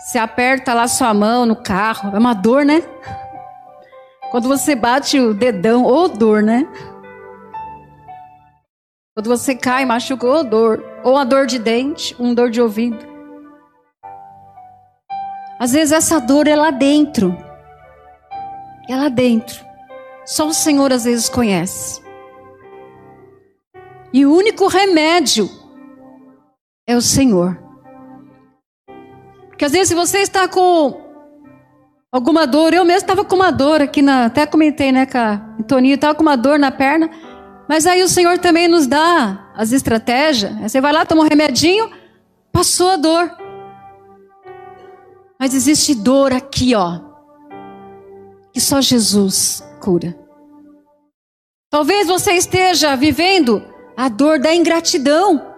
Se 0.08 0.18
aperta 0.18 0.74
lá 0.74 0.88
sua 0.88 1.14
mão 1.14 1.46
no 1.46 1.56
carro, 1.56 2.10
é 2.16 2.18
uma 2.18 2.34
dor, 2.34 2.66
né? 2.66 2.82
Quando 4.32 4.48
você 4.48 4.74
bate 4.74 5.20
o 5.20 5.36
dedão, 5.36 5.84
ou 5.84 6.10
dor, 6.10 6.42
né? 6.42 6.68
Quando 9.20 9.38
você 9.38 9.54
cai, 9.54 9.84
machuca, 9.84 10.26
ou 10.26 10.46
dor. 10.46 10.82
Ou 11.04 11.18
a 11.18 11.26
dor 11.26 11.46
de 11.46 11.60
dente, 11.60 12.16
um 12.18 12.34
dor 12.34 12.50
de 12.50 12.62
ouvido. 12.62 13.06
Às 15.60 15.74
vezes 15.74 15.92
essa 15.92 16.22
dor 16.22 16.48
é 16.48 16.56
lá 16.56 16.72
dentro. 16.72 17.36
É 18.88 18.96
lá 18.96 19.10
dentro. 19.10 19.62
Só 20.26 20.48
o 20.48 20.54
Senhor 20.54 20.94
às 20.94 21.04
vezes 21.04 21.28
conhece. 21.28 22.02
E 24.14 24.26
o 24.26 24.34
único 24.34 24.68
remédio 24.68 25.50
é 26.88 26.96
o 26.96 27.02
Senhor. 27.02 27.62
Porque 29.50 29.66
às 29.66 29.74
vezes 29.74 29.90
se 29.90 29.96
você 29.96 30.20
está 30.20 30.48
com 30.48 30.98
alguma 32.10 32.48
dor, 32.48 32.74
eu 32.74 32.86
mesmo 32.86 33.02
estava 33.02 33.26
com 33.26 33.36
uma 33.36 33.52
dor 33.52 33.82
aqui 33.82 34.02
na, 34.02 34.28
até 34.28 34.46
comentei, 34.46 34.94
né, 34.94 35.06
com 35.06 35.18
a 35.18 35.42
Toninho, 35.68 35.96
estava 35.96 36.16
com 36.16 36.22
uma 36.22 36.38
dor 36.38 36.58
na 36.58 36.72
perna, 36.72 37.10
mas 37.70 37.86
aí 37.86 38.02
o 38.02 38.10
Senhor 38.10 38.40
também 38.40 38.68
nos 38.68 38.88
dá 38.88 39.54
as 39.56 39.72
estratégias. 39.72 40.58
Você 40.58 40.82
vai 40.82 40.92
lá, 40.92 41.06
toma 41.06 41.22
um 41.22 41.28
remedinho, 41.28 41.92
passou 42.52 42.90
a 42.90 42.96
dor. 42.96 43.32
Mas 45.40 45.54
existe 45.54 45.94
dor 45.94 46.34
aqui, 46.34 46.74
ó, 46.74 47.00
que 48.52 48.60
só 48.60 48.82
Jesus 48.82 49.64
cura. 49.80 50.18
Talvez 51.70 52.08
você 52.08 52.32
esteja 52.32 52.96
vivendo 52.96 53.64
a 53.96 54.10
dor 54.10 54.40
da 54.40 54.52
ingratidão. 54.52 55.56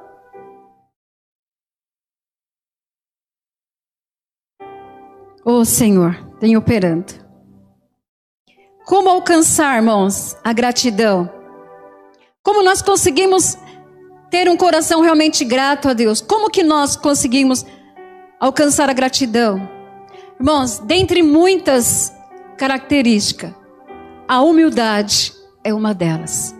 Ô 5.45 5.59
oh, 5.59 5.65
Senhor, 5.65 6.13
vem 6.41 6.57
operando. 6.57 7.13
Como 8.85 9.07
alcançar, 9.07 9.77
irmãos, 9.77 10.35
a 10.43 10.51
gratidão? 10.51 11.40
Como 12.43 12.63
nós 12.63 12.81
conseguimos 12.81 13.55
ter 14.29 14.49
um 14.49 14.57
coração 14.57 15.01
realmente 15.01 15.45
grato 15.45 15.87
a 15.87 15.93
Deus? 15.93 16.21
Como 16.21 16.49
que 16.49 16.63
nós 16.63 16.95
conseguimos 16.95 17.65
alcançar 18.39 18.89
a 18.89 18.93
gratidão? 18.93 19.69
Irmãos, 20.39 20.79
dentre 20.79 21.21
muitas 21.21 22.11
características, 22.57 23.53
a 24.27 24.41
humildade 24.41 25.33
é 25.63 25.71
uma 25.71 25.93
delas. 25.93 26.55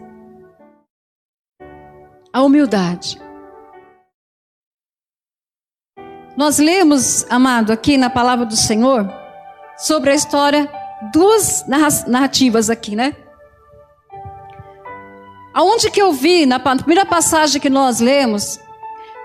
A 2.32 2.44
humildade. 2.44 3.20
Nós 6.38 6.60
lemos, 6.60 7.26
amado, 7.30 7.72
aqui 7.72 7.98
na 7.98 8.10
palavra 8.10 8.46
do 8.46 8.56
Senhor, 8.56 9.12
sobre 9.78 10.12
a 10.12 10.16
história, 10.16 10.72
duas 11.12 11.66
narrativas 12.08 12.70
aqui, 12.70 12.96
né? 12.96 13.16
Aonde 15.54 15.92
que 15.92 16.02
eu 16.02 16.14
vi, 16.14 16.46
na 16.46 16.60
primeira 16.60 17.06
passagem 17.06 17.62
que 17.62 17.70
nós 17.70 18.00
lemos, 18.00 18.60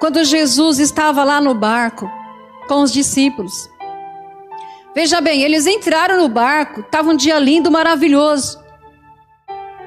quando 0.01 0.25
Jesus 0.25 0.79
estava 0.79 1.23
lá 1.23 1.41
no 1.41 1.55
barco 1.55 2.11
com 2.67 2.83
os 2.83 2.93
discípulos. 2.93 3.71
Veja 4.95 5.21
bem, 5.21 5.43
eles 5.43 5.67
entraram 5.67 6.17
no 6.17 6.29
barco, 6.29 6.81
estava 6.81 7.11
um 7.11 7.17
dia 7.17 7.39
lindo, 7.39 7.71
maravilhoso. 7.71 8.59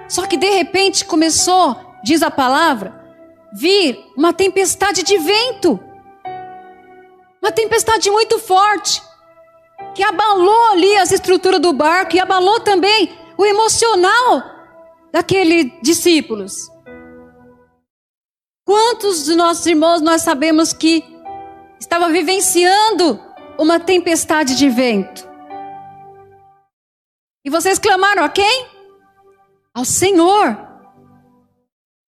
Só 0.07 0.25
que 0.25 0.37
de 0.37 0.49
repente 0.49 1.03
começou, 1.03 1.75
diz 2.03 2.23
a 2.23 2.31
palavra, 2.31 3.03
vir 3.51 3.99
uma 4.15 4.31
tempestade 4.31 5.03
de 5.03 5.17
vento. 5.17 5.79
Uma 7.41 7.51
tempestade 7.51 8.09
muito 8.09 8.39
forte, 8.39 9.01
que 9.93 10.03
abalou 10.03 10.71
ali 10.71 10.95
as 10.97 11.11
estruturas 11.11 11.59
do 11.59 11.73
barco 11.73 12.15
e 12.15 12.19
abalou 12.19 12.59
também 12.59 13.11
o 13.37 13.45
emocional 13.45 14.58
daqueles 15.11 15.71
discípulos. 15.81 16.69
Quantos 18.65 19.25
de 19.25 19.35
nossos 19.35 19.65
irmãos 19.65 20.01
nós 20.01 20.21
sabemos 20.21 20.73
que 20.73 21.03
estava 21.79 22.09
vivenciando 22.09 23.19
uma 23.57 23.79
tempestade 23.79 24.55
de 24.55 24.69
vento? 24.69 25.27
E 27.43 27.49
vocês 27.49 27.79
clamaram 27.79 28.23
a 28.23 28.29
quem? 28.29 28.67
Ao 29.73 29.83
Senhor. 29.83 30.57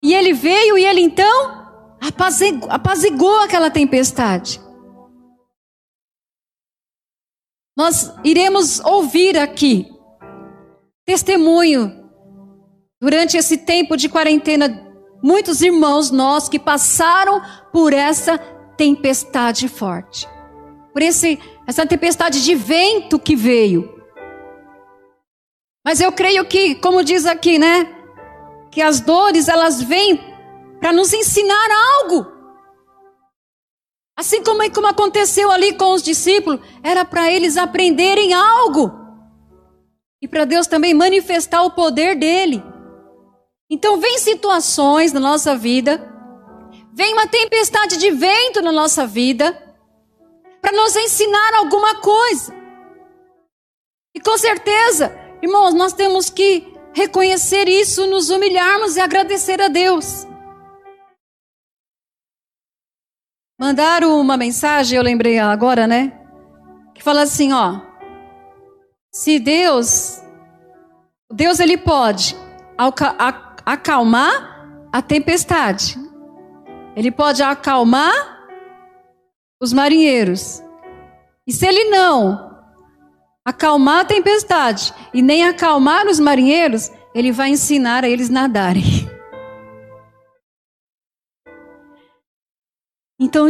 E 0.02 0.14
ele 0.14 0.32
veio 0.32 0.78
e 0.78 0.84
ele 0.84 1.00
então 1.00 1.96
apazigou, 2.00 2.70
apazigou 2.70 3.40
aquela 3.40 3.70
tempestade. 3.70 4.60
Nós 7.76 8.12
iremos 8.22 8.80
ouvir 8.80 9.38
aqui 9.38 9.90
testemunho 11.04 12.01
durante 13.02 13.36
esse 13.36 13.56
tempo 13.56 13.96
de 13.96 14.08
quarentena, 14.08 14.88
muitos 15.20 15.60
irmãos 15.60 16.12
nossos 16.12 16.48
que 16.48 16.58
passaram 16.58 17.42
por 17.72 17.92
essa 17.92 18.38
tempestade 18.76 19.66
forte, 19.66 20.28
por 20.92 21.02
esse, 21.02 21.36
essa 21.66 21.84
tempestade 21.84 22.44
de 22.44 22.54
vento 22.54 23.18
que 23.18 23.34
veio. 23.34 23.92
Mas 25.84 26.00
eu 26.00 26.12
creio 26.12 26.44
que, 26.44 26.76
como 26.76 27.02
diz 27.02 27.26
aqui, 27.26 27.58
né, 27.58 27.92
que 28.70 28.80
as 28.80 29.00
dores 29.00 29.48
elas 29.48 29.82
vêm 29.82 30.20
para 30.78 30.92
nos 30.92 31.12
ensinar 31.12 31.68
algo. 31.98 32.30
Assim 34.16 34.44
como, 34.44 34.70
como 34.70 34.86
aconteceu 34.86 35.50
ali 35.50 35.72
com 35.72 35.92
os 35.92 36.04
discípulos, 36.04 36.60
era 36.84 37.04
para 37.04 37.32
eles 37.32 37.56
aprenderem 37.56 38.32
algo. 38.32 38.92
E 40.22 40.28
para 40.28 40.44
Deus 40.44 40.68
também 40.68 40.94
manifestar 40.94 41.64
o 41.64 41.72
poder 41.72 42.14
dele. 42.16 42.62
Então, 43.74 43.98
vem 43.98 44.18
situações 44.18 45.14
na 45.14 45.18
nossa 45.18 45.56
vida, 45.56 45.98
vem 46.92 47.14
uma 47.14 47.26
tempestade 47.26 47.96
de 47.96 48.10
vento 48.10 48.60
na 48.60 48.70
nossa 48.70 49.06
vida, 49.06 49.50
para 50.60 50.76
nos 50.76 50.94
ensinar 50.94 51.54
alguma 51.54 51.94
coisa. 51.94 52.54
E 54.14 54.20
com 54.20 54.36
certeza, 54.36 55.18
irmãos, 55.40 55.72
nós 55.72 55.94
temos 55.94 56.28
que 56.28 56.70
reconhecer 56.92 57.66
isso, 57.66 58.06
nos 58.06 58.28
humilharmos 58.28 58.96
e 58.96 59.00
agradecer 59.00 59.58
a 59.62 59.68
Deus. 59.68 60.26
Mandaram 63.58 64.20
uma 64.20 64.36
mensagem, 64.36 64.98
eu 64.98 65.02
lembrei 65.02 65.38
agora, 65.38 65.86
né? 65.86 66.12
Que 66.94 67.02
fala 67.02 67.22
assim, 67.22 67.54
ó. 67.54 67.80
Se 69.10 69.38
Deus, 69.38 70.20
Deus 71.32 71.58
ele 71.58 71.78
pode 71.78 72.36
acalmar 73.64 74.88
a 74.92 75.00
tempestade. 75.00 75.96
Ele 76.94 77.10
pode 77.10 77.42
acalmar 77.42 78.12
os 79.60 79.72
marinheiros. 79.72 80.62
E 81.46 81.52
se 81.52 81.66
ele 81.66 81.84
não 81.84 82.52
acalmar 83.44 84.00
a 84.00 84.04
tempestade 84.04 84.92
e 85.12 85.22
nem 85.22 85.44
acalmar 85.44 86.06
os 86.06 86.20
marinheiros, 86.20 86.90
ele 87.14 87.32
vai 87.32 87.50
ensinar 87.50 88.04
a 88.04 88.08
eles 88.08 88.28
nadarem. 88.28 89.10
Então, 93.18 93.46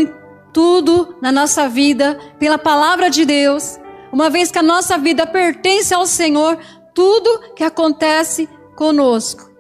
tudo 0.52 1.16
na 1.20 1.32
nossa 1.32 1.68
vida, 1.68 2.18
pela 2.38 2.58
palavra 2.58 3.08
de 3.08 3.24
Deus, 3.24 3.78
uma 4.12 4.28
vez 4.28 4.50
que 4.50 4.58
a 4.58 4.62
nossa 4.62 4.98
vida 4.98 5.26
pertence 5.26 5.94
ao 5.94 6.06
Senhor, 6.06 6.58
tudo 6.94 7.54
que 7.54 7.64
acontece 7.64 8.46
conosco 8.76 9.51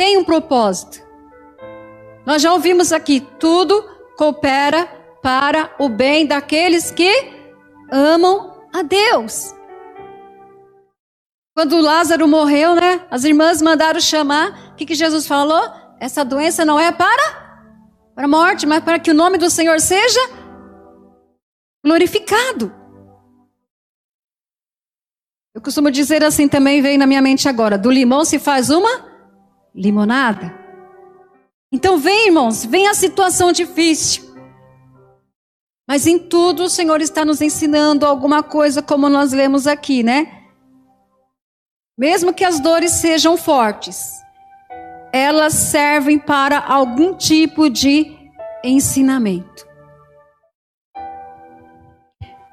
tem 0.00 0.16
um 0.16 0.24
propósito. 0.24 1.06
Nós 2.24 2.40
já 2.40 2.54
ouvimos 2.54 2.90
aqui, 2.90 3.20
tudo 3.38 3.86
coopera 4.16 4.86
para 5.22 5.76
o 5.78 5.90
bem 5.90 6.26
daqueles 6.26 6.90
que 6.90 7.12
amam 7.92 8.66
a 8.72 8.80
Deus. 8.80 9.54
Quando 11.54 11.78
Lázaro 11.82 12.26
morreu, 12.26 12.74
né? 12.74 13.06
As 13.10 13.24
irmãs 13.24 13.60
mandaram 13.60 14.00
chamar. 14.00 14.72
O 14.72 14.74
que, 14.76 14.86
que 14.86 14.94
Jesus 14.94 15.26
falou? 15.26 15.70
Essa 16.00 16.24
doença 16.24 16.64
não 16.64 16.80
é 16.80 16.90
para 16.90 17.50
para 18.14 18.24
a 18.24 18.28
morte, 18.28 18.66
mas 18.66 18.82
para 18.82 18.98
que 18.98 19.10
o 19.10 19.14
nome 19.14 19.36
do 19.36 19.50
Senhor 19.50 19.78
seja 19.80 20.20
glorificado. 21.84 22.74
Eu 25.54 25.60
costumo 25.60 25.90
dizer 25.90 26.24
assim 26.24 26.48
também, 26.48 26.80
veio 26.80 26.98
na 26.98 27.06
minha 27.06 27.20
mente 27.20 27.46
agora: 27.50 27.76
do 27.76 27.90
limão 27.90 28.24
se 28.24 28.38
faz 28.38 28.70
uma 28.70 29.09
limonada. 29.74 30.54
Então 31.72 31.98
vem, 31.98 32.26
irmãos, 32.26 32.64
vem 32.64 32.88
a 32.88 32.94
situação 32.94 33.52
difícil. 33.52 34.30
Mas 35.86 36.06
em 36.06 36.18
tudo 36.18 36.64
o 36.64 36.70
Senhor 36.70 37.00
está 37.00 37.24
nos 37.24 37.40
ensinando 37.40 38.06
alguma 38.06 38.42
coisa, 38.42 38.80
como 38.80 39.08
nós 39.08 39.32
lemos 39.32 39.66
aqui, 39.66 40.02
né? 40.02 40.44
Mesmo 41.98 42.32
que 42.32 42.44
as 42.44 42.60
dores 42.60 42.92
sejam 42.92 43.36
fortes, 43.36 44.20
elas 45.12 45.52
servem 45.52 46.18
para 46.18 46.58
algum 46.58 47.14
tipo 47.14 47.68
de 47.68 48.16
ensinamento. 48.64 49.68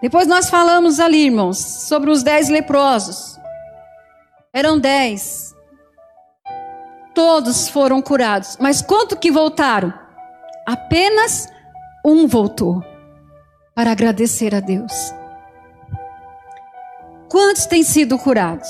Depois 0.02 0.28
nós 0.28 0.50
falamos 0.50 1.00
ali, 1.00 1.26
irmãos, 1.26 1.58
sobre 1.58 2.12
os 2.12 2.22
dez 2.22 2.50
leprosos. 2.50 3.40
Eram 4.54 4.80
dez. 4.80 5.47
Todos 7.18 7.68
foram 7.68 8.00
curados. 8.00 8.58
Mas 8.62 8.80
quanto 8.80 9.18
que 9.18 9.32
voltaram? 9.32 9.92
Apenas 10.68 11.48
um 12.06 12.28
voltou 12.28 12.84
para 13.74 13.92
agradecer 13.92 14.54
a 14.54 14.60
Deus. 14.60 14.94
Quantos 17.28 17.66
têm 17.66 17.82
sido 17.82 18.20
curados? 18.20 18.70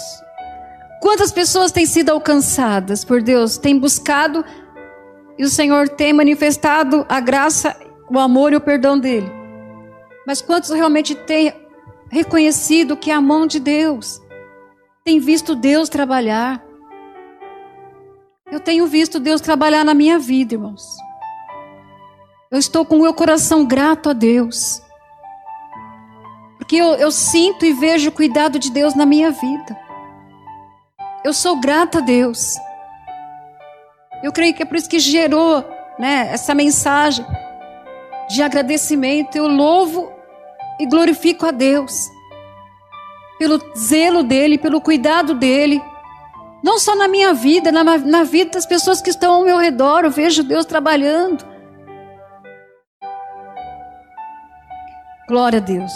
Quantas 1.02 1.30
pessoas 1.30 1.74
têm 1.74 1.86
sido 1.86 2.10
alcançadas 2.10 3.04
por 3.04 3.22
Deus, 3.22 3.58
têm 3.58 3.78
buscado 3.78 4.46
e 5.38 5.44
o 5.44 5.50
Senhor 5.50 5.90
tem 5.90 6.14
manifestado 6.14 7.06
a 7.10 7.20
graça, 7.20 7.76
o 8.10 8.18
amor 8.18 8.54
e 8.54 8.56
o 8.56 8.62
perdão 8.62 8.98
dele. 8.98 9.30
Mas 10.26 10.42
quantos 10.42 10.70
realmente 10.70 11.14
têm 11.16 11.54
reconhecido 12.10 12.96
que 12.96 13.12
é 13.12 13.14
a 13.14 13.20
mão 13.20 13.46
de 13.46 13.60
Deus? 13.60 14.22
Tem 15.04 15.20
visto 15.20 15.54
Deus 15.54 15.90
trabalhar? 15.90 16.66
Eu 18.50 18.62
tenho 18.62 18.88
visto 18.88 19.20
Deus 19.20 19.42
trabalhar 19.42 19.84
na 19.84 19.94
minha 19.94 20.18
vida, 20.18 20.54
irmãos. 20.56 20.98
Eu 22.50 22.58
estou 22.58 22.86
com 22.86 22.96
o 22.96 23.02
meu 23.02 23.14
coração 23.14 23.66
grato 23.66 24.10
a 24.10 24.14
Deus. 24.14 24.82
Porque 26.58 26.78
eu, 26.78 26.94
eu 26.96 27.12
sinto 27.12 27.66
e 27.66 27.74
vejo 27.74 28.10
o 28.10 28.12
cuidado 28.12 28.58
de 28.58 28.72
Deus 28.72 28.96
na 28.96 29.06
minha 29.06 29.32
vida. 29.32 29.78
Eu 31.26 31.34
sou 31.34 31.60
grata 31.60 31.98
a 31.98 32.02
Deus. 32.02 32.56
Eu 34.24 34.32
creio 34.32 34.54
que 34.54 34.64
é 34.64 34.66
por 34.66 34.78
isso 34.78 34.90
que 34.90 35.00
gerou 35.00 35.64
né, 36.00 36.30
essa 36.32 36.56
mensagem 36.56 37.26
de 38.30 38.42
agradecimento. 38.42 39.36
Eu 39.36 39.48
louvo 39.48 40.10
e 40.80 40.86
glorifico 40.86 41.46
a 41.46 41.52
Deus. 41.52 42.10
pelo 43.38 43.62
zelo 43.78 44.24
dele, 44.24 44.58
pelo 44.58 44.82
cuidado 44.82 45.34
dele. 45.34 45.82
Não 46.64 46.80
só 46.80 46.96
na 46.96 47.08
minha 47.08 47.34
vida, 47.34 47.72
na, 47.72 47.84
na 47.84 48.24
vida 48.24 48.52
das 48.52 48.66
pessoas 48.66 49.02
que 49.02 49.10
estão 49.10 49.36
ao 49.36 49.44
meu 49.44 49.58
redor, 49.58 50.04
eu 50.04 50.12
vejo 50.12 50.44
Deus 50.44 50.66
trabalhando. 50.66 51.46
Glória 55.28 55.60
a 55.60 55.62
Deus. 55.62 55.92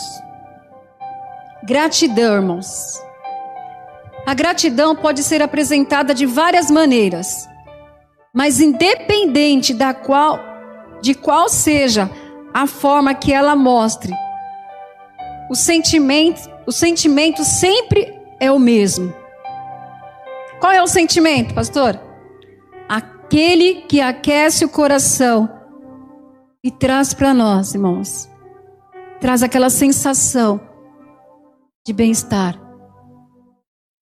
Gratidão, 1.64 2.36
irmãos. 2.36 3.02
A 4.26 4.34
gratidão 4.34 4.96
pode 4.96 5.24
ser 5.24 5.42
apresentada 5.42 6.14
de 6.14 6.26
várias 6.26 6.70
maneiras, 6.70 7.48
mas 8.34 8.60
independente 8.60 9.74
da 9.74 9.94
qual, 9.94 10.40
de 11.02 11.16
qual 11.16 11.50
seja 11.50 12.10
a 12.54 12.68
forma 12.68 13.14
que 13.14 13.34
ela 13.34 13.56
mostre, 13.56 14.14
o 15.50 15.56
sentimento, 15.56 16.50
o 16.68 16.72
sentimento 16.72 17.44
sempre 17.44 18.14
é 18.40 18.52
o 18.52 18.60
mesmo. 18.60 19.21
Qual 20.62 20.72
é 20.72 20.80
o 20.80 20.86
sentimento, 20.86 21.56
pastor? 21.56 22.00
Aquele 22.88 23.82
que 23.82 24.00
aquece 24.00 24.64
o 24.64 24.70
coração 24.70 25.50
e 26.64 26.70
traz 26.70 27.16
para 27.16 27.34
nós, 27.34 27.74
irmãos, 27.74 28.30
traz 29.20 29.42
aquela 29.42 29.72
sensação 29.72 30.62
de 31.84 31.92
bem-estar, 31.92 32.62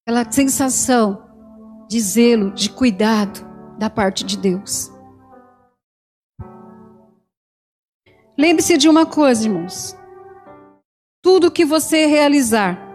aquela 0.06 0.30
sensação 0.30 1.26
de 1.88 1.98
zelo, 2.02 2.52
de 2.52 2.70
cuidado 2.70 3.40
da 3.78 3.90
parte 3.90 4.26
de 4.26 4.38
Deus. 4.38 4.92
Lembre-se 8.38 8.76
de 8.76 8.90
uma 8.90 9.06
coisa, 9.06 9.46
irmãos. 9.46 9.98
Tudo 11.24 11.52
que 11.52 11.64
você 11.64 12.06
realizar 12.06 12.89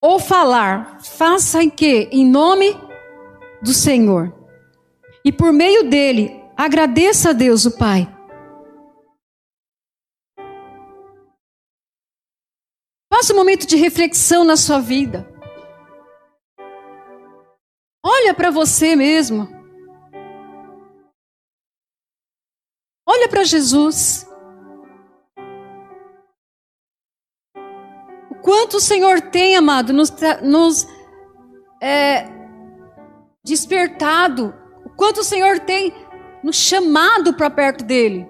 ou 0.00 0.18
falar, 0.18 1.00
faça 1.02 1.62
em 1.62 1.70
que? 1.70 2.08
Em 2.12 2.26
nome 2.26 2.74
do 3.62 3.72
Senhor. 3.72 4.32
E 5.24 5.32
por 5.32 5.52
meio 5.52 5.88
dele, 5.88 6.42
agradeça 6.56 7.30
a 7.30 7.32
Deus, 7.32 7.64
o 7.64 7.76
Pai. 7.76 8.06
Faça 13.12 13.32
um 13.32 13.36
momento 13.36 13.66
de 13.66 13.76
reflexão 13.76 14.44
na 14.44 14.56
sua 14.56 14.80
vida. 14.80 15.28
Olha 18.04 18.32
para 18.32 18.50
você 18.50 18.94
mesmo. 18.94 19.48
Olha 23.06 23.28
para 23.28 23.42
Jesus. 23.42 24.24
Quanto 28.68 28.76
o 28.76 28.80
Senhor 28.80 29.22
tem, 29.22 29.56
amado, 29.56 29.94
nos, 29.94 30.12
nos 30.42 30.86
é, 31.80 32.26
despertado. 33.42 34.54
O 34.84 34.90
quanto 34.90 35.22
o 35.22 35.24
Senhor 35.24 35.58
tem 35.60 35.94
nos 36.44 36.56
chamado 36.56 37.32
para 37.32 37.48
perto 37.48 37.82
dele. 37.82 38.28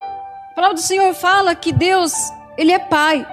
A 0.00 0.54
palavra 0.54 0.74
do 0.74 0.80
Senhor 0.80 1.12
fala 1.12 1.56
que 1.56 1.72
Deus 1.72 2.12
ele 2.56 2.70
é 2.70 2.78
pai. 2.78 3.26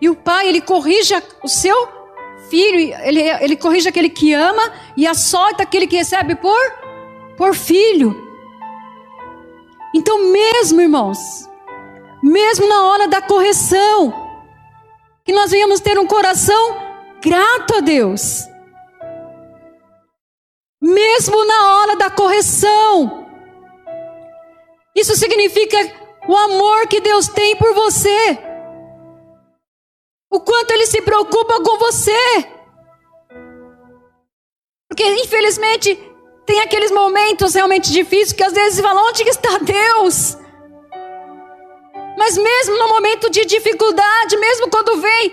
E 0.00 0.10
o 0.10 0.16
pai, 0.16 0.48
ele 0.48 0.60
corrige 0.60 1.14
o 1.44 1.48
seu 1.48 1.88
filho, 2.50 2.96
ele, 3.04 3.20
ele 3.20 3.56
corrige 3.56 3.88
aquele 3.88 4.10
que 4.10 4.34
ama 4.34 4.72
e 4.96 5.06
açoita 5.06 5.62
aquele 5.62 5.86
que 5.86 5.96
recebe 5.96 6.34
por, 6.34 6.58
por 7.36 7.54
filho. 7.54 8.12
Então, 9.94 10.32
mesmo, 10.32 10.80
irmãos, 10.80 11.48
mesmo 12.22 12.68
na 12.68 12.84
hora 12.84 13.08
da 13.08 13.20
correção, 13.20 14.12
que 15.24 15.32
nós 15.32 15.50
venhamos 15.50 15.80
ter 15.80 15.98
um 15.98 16.06
coração 16.06 16.76
grato 17.20 17.76
a 17.76 17.80
Deus. 17.80 18.46
Mesmo 20.80 21.44
na 21.44 21.74
hora 21.74 21.96
da 21.96 22.10
correção. 22.10 23.28
Isso 24.94 25.14
significa 25.16 25.76
o 26.28 26.36
amor 26.36 26.86
que 26.86 27.00
Deus 27.00 27.28
tem 27.28 27.56
por 27.56 27.72
você. 27.74 28.38
O 30.30 30.40
quanto 30.40 30.72
Ele 30.72 30.86
se 30.86 31.00
preocupa 31.02 31.62
com 31.62 31.78
você. 31.78 32.48
Porque, 34.88 35.04
infelizmente, 35.22 35.98
tem 36.44 36.60
aqueles 36.60 36.90
momentos 36.90 37.54
realmente 37.54 37.90
difíceis 37.92 38.32
que 38.32 38.42
às 38.42 38.52
vezes 38.52 38.76
você 38.76 38.82
fala: 38.82 39.02
onde 39.02 39.22
está 39.22 39.58
Deus? 39.58 40.36
Mas 42.16 42.36
mesmo 42.36 42.78
no 42.78 42.88
momento 42.88 43.30
de 43.30 43.44
dificuldade, 43.44 44.36
mesmo 44.36 44.70
quando 44.70 45.00
vem 45.00 45.32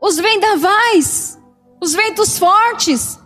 os 0.00 0.16
vendavais, 0.16 1.38
os 1.80 1.92
ventos 1.92 2.38
fortes, 2.38 3.18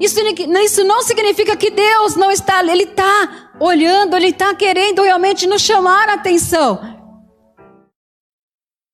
isso, 0.00 0.20
isso 0.20 0.84
não 0.84 1.02
significa 1.02 1.56
que 1.56 1.70
Deus 1.70 2.14
não 2.14 2.30
está, 2.30 2.60
Ele 2.62 2.84
está 2.84 3.50
olhando, 3.60 4.16
Ele 4.16 4.28
está 4.28 4.54
querendo 4.54 5.02
realmente 5.02 5.46
nos 5.46 5.62
chamar 5.62 6.08
a 6.08 6.14
atenção. 6.14 6.80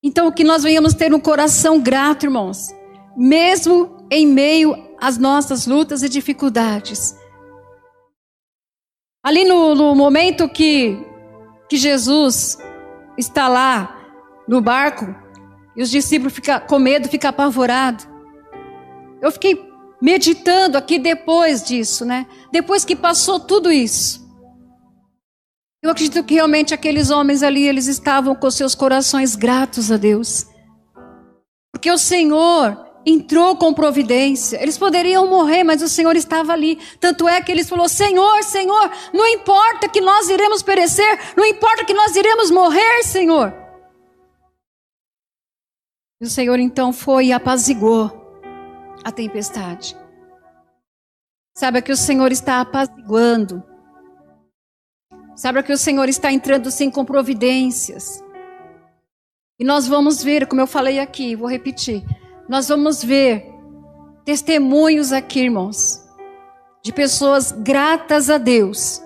Então, 0.03 0.31
que 0.31 0.45
nós 0.45 0.63
venhamos 0.63 0.95
ter 0.95 1.15
um 1.15 1.21
coração 1.21 1.81
grato, 1.81 2.27
irmãos, 2.27 2.75
mesmo 3.17 4.07
em 4.11 4.27
meio 4.27 4.77
às 4.99 5.19
nossas 5.19 5.67
lutas 5.67 6.03
e 6.03 6.09
dificuldades. 6.09 7.15
Ali 9.23 9.45
no, 9.45 9.75
no 9.75 9.95
momento 9.95 10.49
que, 10.49 10.99
que 11.69 11.77
Jesus 11.77 12.59
está 13.17 13.49
lá 13.49 14.01
no 14.47 14.61
barco, 14.61 15.15
e 15.77 15.83
os 15.83 15.91
discípulos 15.91 16.33
ficam 16.33 16.61
com 16.61 16.79
medo, 16.79 17.09
ficam 17.09 17.31
apavorados. 17.31 18.07
Eu 19.21 19.33
fiquei 19.33 19.61
meditando 20.01 20.77
aqui 20.77 20.99
depois 20.99 21.65
disso, 21.65 22.05
né? 22.05 22.27
Depois 22.53 22.85
que 22.85 22.95
passou 22.95 23.41
tudo 23.41 23.73
isso. 23.73 24.23
Eu 25.83 25.91
acredito 25.91 26.23
que 26.25 26.35
realmente 26.35 26.73
aqueles 26.73 27.11
homens 27.11 27.43
ali, 27.43 27.67
eles 27.67 27.87
estavam 27.87 28.35
com 28.35 28.51
seus 28.51 28.75
corações 28.75 29.35
gratos 29.35 29.91
a 29.91 29.97
Deus. 29.97 30.47
Porque 31.73 31.91
o 31.91 31.99
Senhor 31.99 32.84
entrou 33.07 33.57
com 33.57 33.75
providência. 33.75 34.63
Eles 34.63 34.79
poderiam 34.79 35.27
morrer, 35.27 35.65
mas 35.65 35.83
o 35.83 35.89
Senhor 35.89 36.17
estava 36.17 36.53
ali. 36.53 36.79
Tanto 36.99 37.29
é 37.29 37.41
que 37.41 37.53
eles 37.53 37.69
falou: 37.69 37.89
"Senhor, 37.89 38.43
Senhor, 38.43 38.91
não 39.13 39.27
importa 39.27 39.89
que 39.89 40.01
nós 40.01 40.29
iremos 40.29 40.63
perecer, 40.63 41.35
não 41.37 41.45
importa 41.45 41.85
que 41.85 41.95
nós 41.95 42.17
iremos 42.17 42.51
morrer, 42.51 43.03
Senhor". 43.03 43.53
E 46.21 46.27
o 46.27 46.31
Senhor 46.31 46.59
então 46.59 46.93
foi 46.93 47.27
e 47.27 47.33
apaziguou 47.33 48.11
a 49.05 49.13
tempestade. 49.13 49.97
Saiba 51.57 51.83
que 51.83 51.93
o 51.93 51.97
Senhor 51.97 52.33
está 52.33 52.61
apaziguando. 52.61 53.63
Saiba 55.37 55.63
que 55.63 55.73
o 55.73 55.79
Senhor 55.79 56.09
está 56.09 56.33
entrando 56.33 56.71
sim 56.71 56.91
com 56.91 57.05
providências. 57.05 58.23
E 59.59 59.65
nós 59.65 59.87
vamos 59.87 60.23
ver, 60.23 60.47
como 60.47 60.61
eu 60.61 60.67
falei 60.67 60.99
aqui, 60.99 61.37
vou 61.37 61.49
repetir. 61.49 62.03
Nós 62.49 62.69
vamos 62.69 63.03
ver 63.03 63.47
testemunhos 64.25 65.13
aqui, 65.13 65.41
irmãos, 65.41 66.05
de 66.83 66.93
pessoas 66.93 67.53
gratas 67.53 68.31
a 68.31 68.39
Deus, 68.39 69.03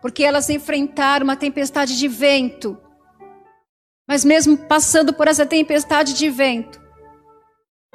porque 0.00 0.22
elas 0.22 0.50
enfrentaram 0.50 1.24
uma 1.24 1.36
tempestade 1.36 1.98
de 1.98 2.08
vento. 2.08 2.78
Mas 4.08 4.24
mesmo 4.24 4.56
passando 4.56 5.12
por 5.12 5.28
essa 5.28 5.46
tempestade 5.46 6.14
de 6.14 6.28
vento, 6.28 6.80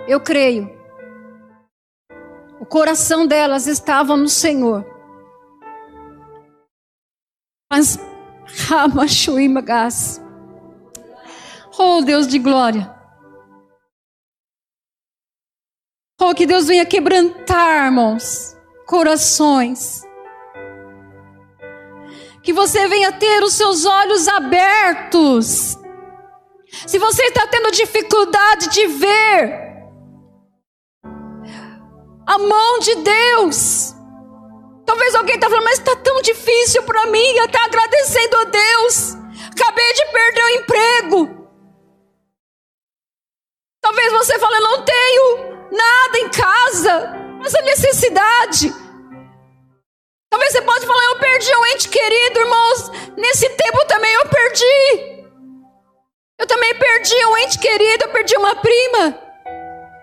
eu 0.08 0.20
creio 0.20 0.76
o 2.66 2.68
coração 2.68 3.28
delas 3.28 3.68
estava 3.68 4.18
no 4.18 4.28
Senhor. 4.28 4.84
Mas 7.72 8.00
Ramashuimagas. 8.68 10.20
Oh 11.78 12.02
Deus 12.02 12.28
de 12.28 12.40
glória. 12.40 12.95
Oh, 16.20 16.34
que 16.34 16.46
Deus 16.46 16.68
venha 16.68 16.86
quebrantar, 16.86 17.88
irmãos, 17.88 18.56
corações. 18.88 20.04
Que 22.42 22.54
você 22.54 22.88
venha 22.88 23.12
ter 23.12 23.44
os 23.44 23.54
seus 23.54 23.86
olhos 23.86 24.28
abertos. 24.28 25.78
Se 26.88 26.98
você 26.98 27.24
está 27.24 27.46
tendo 27.48 27.72
dificuldade 27.72 28.70
de 28.70 28.88
ver, 28.88 29.66
a 32.26 32.38
mão 32.38 32.80
de 32.80 32.96
Deus. 32.96 33.94
Talvez 34.86 35.16
alguém 35.16 35.36
está 35.36 35.50
falando, 35.50 35.66
mas 35.66 35.80
está 35.80 35.96
tão 35.98 36.22
difícil 36.22 36.84
para 36.84 37.08
mim. 37.08 37.28
Eu 37.36 37.46
estou 37.46 37.62
agradecendo 37.62 38.38
a 38.38 38.44
Deus. 38.46 39.16
Acabei 39.52 39.94
de 39.94 40.06
perder 40.12 40.44
o 40.44 40.50
emprego. 40.50 41.48
Talvez 43.82 44.14
você 44.14 44.40
fale, 44.40 44.60
não 44.62 44.86
tenho 44.86 45.55
nada 45.72 46.20
em 46.20 46.30
casa. 46.30 47.26
Essa 47.46 47.62
necessidade. 47.62 48.74
Talvez 50.30 50.52
você 50.52 50.62
pode 50.62 50.86
falar, 50.86 51.06
eu 51.06 51.20
perdi 51.20 51.56
um 51.56 51.66
ente 51.68 51.90
querido, 51.90 52.40
irmãos. 52.40 52.92
Nesse 53.18 53.48
tempo 53.50 53.86
também 53.86 54.12
eu 54.14 54.28
perdi. 54.28 55.26
Eu 56.38 56.48
também 56.48 56.76
perdi 56.76 57.26
um 57.28 57.38
ente 57.38 57.60
querido, 57.60 58.06
eu 58.06 58.12
perdi 58.12 58.36
uma 58.36 58.56
prima. 58.56 59.20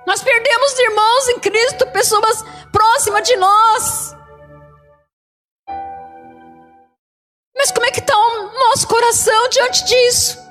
Nós 0.07 0.23
perdemos 0.23 0.79
irmãos 0.79 1.29
em 1.29 1.39
Cristo, 1.39 1.87
pessoas 1.89 2.43
próximas 2.73 3.27
de 3.27 3.37
nós. 3.37 4.17
Mas 7.57 7.71
como 7.71 7.87
é 7.87 7.91
que 7.91 8.01
está 8.01 8.17
o 8.17 8.53
nosso 8.53 8.89
coração 8.89 9.49
diante 9.49 9.85
disso? 9.85 10.42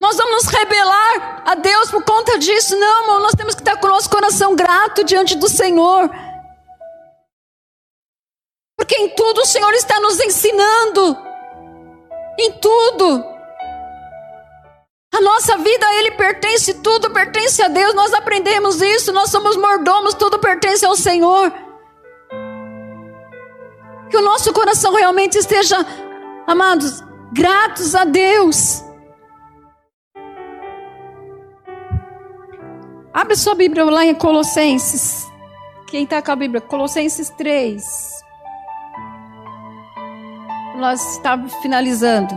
Nós 0.00 0.16
vamos 0.16 0.44
nos 0.44 0.52
rebelar 0.52 1.42
a 1.44 1.54
Deus 1.56 1.90
por 1.90 2.04
conta 2.04 2.38
disso? 2.38 2.76
Não, 2.76 3.02
irmão, 3.02 3.20
nós 3.20 3.34
temos 3.34 3.54
que 3.54 3.60
estar 3.60 3.76
com 3.78 3.86
o 3.86 3.90
nosso 3.90 4.08
coração 4.08 4.54
grato 4.54 5.02
diante 5.02 5.36
do 5.36 5.48
Senhor. 5.48 6.08
Porque 8.76 8.94
em 8.94 9.08
tudo 9.10 9.40
o 9.40 9.46
Senhor 9.46 9.72
está 9.74 9.98
nos 9.98 10.20
ensinando. 10.20 11.18
Em 12.38 12.52
tudo. 12.52 13.24
A 15.12 15.20
nossa 15.20 15.58
vida 15.58 15.84
a 15.84 15.94
Ele 15.96 16.12
pertence, 16.12 16.74
tudo 16.74 17.10
pertence 17.10 17.60
a 17.60 17.66
Deus. 17.66 17.92
Nós 17.92 18.14
aprendemos 18.14 18.80
isso, 18.80 19.12
nós 19.12 19.30
somos 19.30 19.56
mordomos, 19.56 20.14
tudo 20.14 20.38
pertence 20.38 20.86
ao 20.86 20.94
Senhor. 20.94 21.52
Que 24.08 24.16
o 24.16 24.22
nosso 24.22 24.52
coração 24.52 24.94
realmente 24.94 25.36
esteja, 25.36 25.76
amados, 26.46 27.02
gratos 27.32 27.96
a 27.96 28.04
Deus. 28.04 28.87
Abre 33.12 33.36
sua 33.36 33.54
Bíblia 33.54 33.84
lá 33.84 34.04
em 34.04 34.14
Colossenses. 34.14 35.26
Quem 35.86 36.04
está 36.04 36.20
com 36.20 36.30
a 36.30 36.36
Bíblia? 36.36 36.60
Colossenses 36.60 37.30
3. 37.30 37.82
Nós 40.76 41.14
estamos 41.14 41.54
finalizando. 41.56 42.34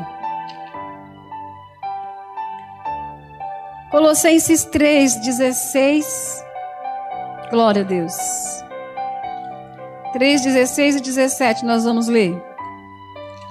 Colossenses 3.91 4.63
3, 4.65 5.15
16. 5.17 6.45
Glória 7.51 7.82
a 7.82 7.86
Deus. 7.86 8.15
3, 10.13 10.41
16 10.41 10.95
e 10.95 11.01
17 11.01 11.65
nós 11.65 11.84
vamos 11.84 12.07
ler. 12.07 12.41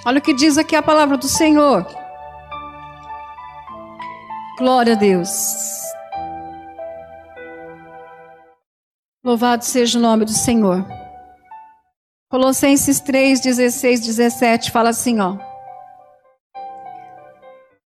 Olha 0.07 0.19
o 0.19 0.23
que 0.23 0.35
diz 0.35 0.57
aqui 0.57 0.75
a 0.75 0.83
palavra 0.83 1.19
do 1.19 1.29
Senhor. 1.29 1.87
Glória 4.59 4.95
a 4.95 4.97
Deus. 4.97 5.80
Louvado 9.23 9.67
seja 9.67 9.99
o 9.99 10.01
nome 10.01 10.25
do 10.25 10.33
Senhor. 10.33 10.83
Colossenses 12.31 13.01
3, 13.01 13.41
16, 13.41 14.01
17 14.01 14.71
fala 14.71 14.89
assim, 14.89 15.21
ó. 15.21 15.37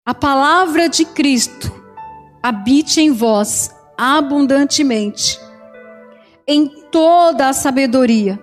A 0.05 0.13
palavra 0.13 0.89
de 0.89 1.05
Cristo 1.05 1.71
habite 2.43 2.99
em 2.99 3.13
vós 3.13 3.73
abundantemente, 3.97 5.39
em 6.45 6.67
toda 6.91 7.47
a 7.47 7.53
sabedoria, 7.53 8.37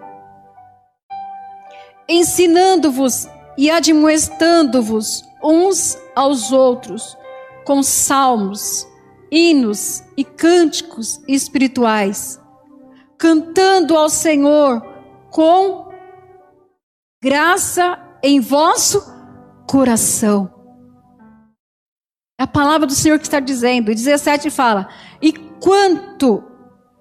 ensinando-vos 2.08 3.28
e 3.58 3.70
admoestando-vos 3.70 5.22
uns 5.44 5.98
aos 6.16 6.52
outros 6.52 7.18
com 7.66 7.82
salmos, 7.82 8.88
hinos 9.30 10.02
e 10.16 10.24
cânticos 10.24 11.20
espirituais 11.28 12.40
cantando 13.18 13.96
ao 13.96 14.08
Senhor 14.08 14.80
com 15.30 15.88
graça 17.22 17.98
em 18.22 18.40
vosso 18.40 19.02
coração. 19.68 20.54
É 22.40 22.44
a 22.44 22.46
palavra 22.46 22.86
do 22.86 22.94
Senhor 22.94 23.18
que 23.18 23.26
está 23.26 23.40
dizendo. 23.40 23.90
E 23.90 23.94
17 23.94 24.48
fala: 24.50 24.88
E 25.20 25.32
quanto 25.32 26.44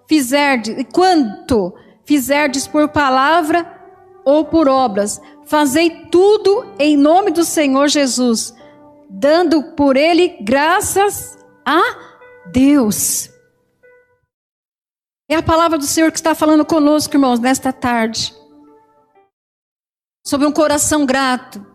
fizerdes, 0.09 0.75
e 0.77 0.83
quanto 0.83 1.73
fizerdes 2.05 2.67
por 2.67 2.89
palavra 2.89 3.75
ou 4.25 4.45
por 4.45 4.67
obras, 4.67 5.21
fazei 5.45 6.07
tudo 6.07 6.65
em 6.79 6.97
nome 6.97 7.31
do 7.31 7.45
Senhor 7.45 7.87
Jesus, 7.87 8.53
dando 9.09 9.75
por 9.75 9.95
ele 9.95 10.37
graças 10.41 11.37
a 11.65 11.81
Deus. 12.51 13.36
É 15.29 15.35
a 15.35 15.43
palavra 15.43 15.77
do 15.77 15.85
Senhor 15.85 16.09
que 16.09 16.17
está 16.17 16.33
falando 16.33 16.65
conosco, 16.65 17.13
irmãos, 17.13 17.39
nesta 17.39 17.73
tarde. 17.73 18.33
Sobre 20.25 20.47
um 20.47 20.53
coração 20.53 21.05
grato. 21.05 21.65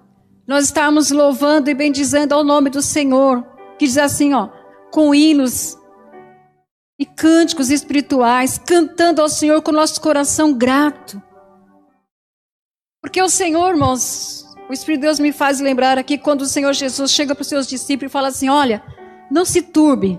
Nós 0.47 0.67
estamos 0.67 1.11
louvando 1.11 1.69
e 1.69 1.75
bendizendo 1.75 2.35
ao 2.35 2.43
nome 2.43 2.71
do 2.71 2.81
Senhor. 2.81 3.47
Que 3.79 3.87
diz 3.87 3.99
assim, 3.99 4.33
ó, 4.33 4.49
com 4.91 5.15
hinos 5.15 5.77
e 6.99 7.05
cânticos 7.05 7.69
espirituais, 7.69 8.57
cantando 8.57 9.21
ao 9.21 9.29
Senhor 9.29 9.61
com 9.61 9.71
nosso 9.71 10.01
coração 10.01 10.55
grato. 10.55 11.23
Porque 13.03 13.21
o 13.21 13.29
Senhor, 13.29 13.71
irmãos, 13.71 14.47
o 14.69 14.73
Espírito 14.73 15.01
de 15.01 15.07
Deus 15.09 15.19
me 15.19 15.33
faz 15.33 15.61
lembrar 15.61 15.99
aqui 15.99 16.17
quando 16.17 16.43
o 16.43 16.47
Senhor 16.47 16.73
Jesus 16.73 17.11
chega 17.11 17.35
para 17.35 17.43
os 17.43 17.49
seus 17.49 17.67
discípulos 17.67 18.11
e 18.11 18.13
fala 18.13 18.29
assim: 18.29 18.49
Olha, 18.49 18.83
não 19.31 19.45
se 19.45 19.61
turbe, 19.61 20.19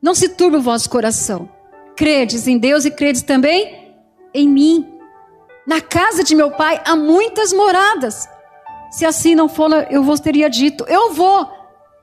não 0.00 0.14
se 0.14 0.28
turbe 0.28 0.58
o 0.58 0.62
vosso 0.62 0.88
coração. 0.88 1.48
Credes 1.96 2.46
em 2.46 2.58
Deus 2.58 2.84
e 2.84 2.90
credes 2.90 3.22
também 3.22 3.94
em 4.34 4.48
mim. 4.48 4.88
Na 5.66 5.80
casa 5.80 6.24
de 6.24 6.34
meu 6.34 6.50
pai 6.50 6.80
há 6.84 6.96
muitas 6.96 7.52
moradas. 7.52 8.28
Se 8.90 9.04
assim 9.04 9.34
não 9.34 9.48
for, 9.48 9.70
eu 9.90 10.02
vos 10.02 10.20
teria 10.20 10.48
dito: 10.48 10.84
Eu 10.88 11.12
vou, 11.12 11.48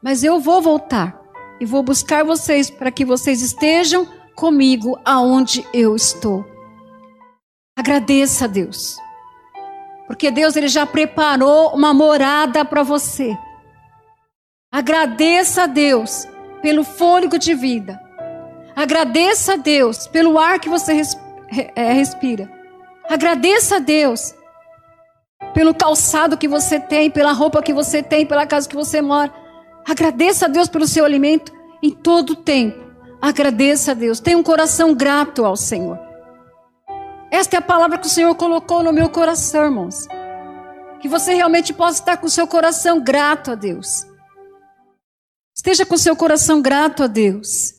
mas 0.02 0.24
eu 0.24 0.40
vou 0.40 0.62
voltar 0.62 1.20
e 1.60 1.66
vou 1.66 1.84
buscar 1.84 2.24
vocês 2.24 2.70
para 2.70 2.92
que 2.92 3.04
vocês 3.04 3.42
estejam 3.42 4.08
comigo 4.36 5.00
aonde 5.04 5.66
eu 5.74 5.96
estou. 5.96 6.46
Agradeça 7.78 8.46
a 8.46 8.48
Deus. 8.48 8.98
Porque 10.08 10.32
Deus 10.32 10.56
ele 10.56 10.68
já 10.68 10.86
preparou 10.86 11.76
uma 11.76 11.94
morada 11.94 12.66
para 12.66 12.82
você. 12.82 13.38
Agradeça 14.72 15.64
a 15.64 15.68
Deus 15.68 16.28
pelo 16.62 16.84
fôlego 16.84 17.38
de 17.38 17.54
vida 17.54 18.09
Agradeça 18.80 19.56
a 19.56 19.58
Deus 19.58 20.08
pelo 20.08 20.40
ar 20.40 20.58
que 20.58 20.70
você 20.70 21.02
é, 21.76 21.92
respira. 21.92 22.50
Agradeça 23.10 23.76
a 23.76 23.80
Deus 23.80 24.34
pelo 25.54 25.74
calçado 25.74 26.38
que 26.38 26.48
você 26.48 26.80
tem, 26.80 27.12
pela 27.12 27.34
roupa 27.34 27.62
que 27.62 27.74
você 27.74 28.02
tem, 28.02 28.26
pela 28.26 28.48
casa 28.48 28.70
que 28.70 28.78
você 28.78 29.02
mora. 29.02 29.34
Agradeça 29.86 30.46
a 30.46 30.48
Deus 30.48 30.70
pelo 30.70 30.88
seu 30.88 31.04
alimento 31.04 31.52
em 31.84 31.92
todo 31.92 32.30
o 32.30 32.36
tempo. 32.38 32.80
Agradeça 33.22 33.92
a 33.92 33.94
Deus. 33.94 34.22
Tenha 34.22 34.38
um 34.38 34.44
coração 34.44 34.96
grato 34.96 35.44
ao 35.44 35.58
Senhor. 35.58 36.00
Esta 37.30 37.58
é 37.58 37.60
a 37.60 37.62
palavra 37.62 37.98
que 37.98 38.08
o 38.08 38.10
Senhor 38.10 38.34
colocou 38.36 38.82
no 38.82 38.94
meu 38.94 39.10
coração, 39.10 39.66
irmãos. 39.66 40.08
Que 41.02 41.10
você 41.10 41.34
realmente 41.34 41.74
possa 41.74 42.00
estar 42.00 42.16
com 42.16 42.28
o 42.28 42.30
seu 42.30 42.48
coração 42.48 43.04
grato 43.04 43.52
a 43.52 43.56
Deus. 43.56 44.08
Esteja 45.54 45.86
com 45.86 45.96
o 45.96 46.00
seu 46.00 46.16
coração 46.16 46.62
grato 46.62 47.04
a 47.04 47.08
Deus. 47.08 47.78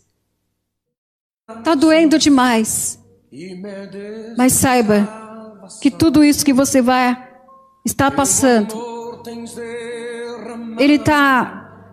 Está 1.59 1.75
doendo 1.75 2.19
demais. 2.19 2.99
Mas 4.37 4.55
saiba 4.55 5.09
que 5.81 5.91
tudo 5.91 6.25
isso 6.25 6.45
que 6.45 6.53
você 6.53 6.83
vai 6.83 7.17
estar 7.85 8.11
passando, 8.11 8.75
Ele 10.79 10.95
está 10.95 11.85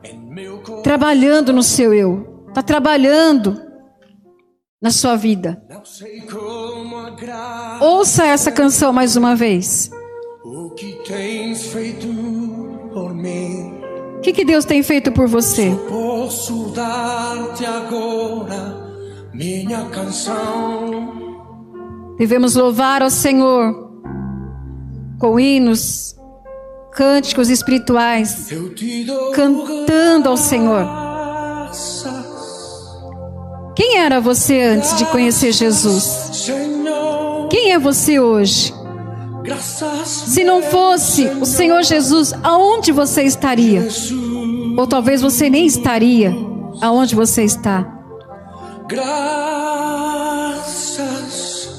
trabalhando 0.83 1.53
no 1.53 1.61
seu 1.61 1.93
eu, 1.93 2.45
está 2.49 2.63
trabalhando 2.63 3.61
na 4.81 4.89
sua 4.89 5.15
vida. 5.15 5.61
Ouça 7.81 8.25
essa 8.25 8.51
canção 8.51 8.91
mais 8.91 9.15
uma 9.15 9.35
vez. 9.35 9.91
O 10.43 10.71
que 10.71 10.93
tens 11.05 11.67
feito 11.67 12.07
por 12.93 13.13
mim? 13.13 13.73
O 14.17 14.21
que, 14.21 14.33
que 14.33 14.45
Deus 14.45 14.65
tem 14.65 14.81
feito 14.81 15.11
por 15.11 15.27
você? 15.27 15.75
Posso 15.87 16.69
dar-te 16.69 17.65
agora 17.65 18.76
minha 19.37 19.85
canção. 19.85 21.35
Devemos 22.17 22.55
louvar 22.55 23.03
ao 23.03 23.11
Senhor 23.11 23.87
com 25.19 25.39
hinos, 25.39 26.15
cânticos 26.91 27.47
espirituais, 27.49 28.49
cantando 29.35 30.29
ao 30.29 30.37
Senhor. 30.37 30.87
Quem 33.75 33.99
era 33.99 34.19
você 34.19 34.59
antes 34.59 34.97
de 34.97 35.05
conhecer 35.05 35.51
Jesus? 35.51 36.51
Quem 37.51 37.73
é 37.73 37.79
você 37.79 38.19
hoje? 38.19 38.73
Se 40.03 40.43
não 40.43 40.63
fosse 40.63 41.25
o 41.39 41.45
Senhor 41.45 41.83
Jesus, 41.83 42.33
aonde 42.41 42.91
você 42.91 43.21
estaria? 43.21 43.87
Ou 44.75 44.87
talvez 44.87 45.21
você 45.21 45.47
nem 45.47 45.67
estaria 45.67 46.35
aonde 46.81 47.13
você 47.13 47.43
está. 47.43 47.96
Graças, 50.47 51.69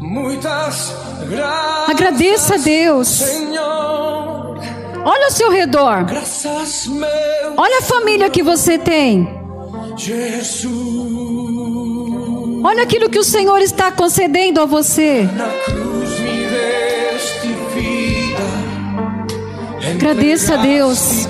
muitas 0.00 0.92
graças. 1.28 1.90
Agradeça 1.90 2.54
a 2.54 2.58
Deus. 2.58 3.06
Senhor, 3.06 4.58
Olha 5.04 5.26
ao 5.26 5.30
seu 5.30 5.50
redor. 5.50 6.04
Graças, 6.04 6.86
meu 6.88 7.08
Olha 7.56 7.78
a 7.78 7.82
família 7.82 8.28
que 8.28 8.42
você 8.42 8.76
tem. 8.78 9.28
Jesus. 9.96 10.70
Olha 12.64 12.82
aquilo 12.82 13.08
que 13.08 13.18
o 13.18 13.24
Senhor 13.24 13.58
está 13.60 13.92
concedendo 13.92 14.60
a 14.60 14.66
você. 14.66 15.22
Na 15.36 15.48
cruz 15.64 16.18
me 16.20 16.46
deste 16.46 17.48
vida. 17.74 18.42
Agradeça 19.94 20.54
a 20.54 20.56
Deus 20.58 21.26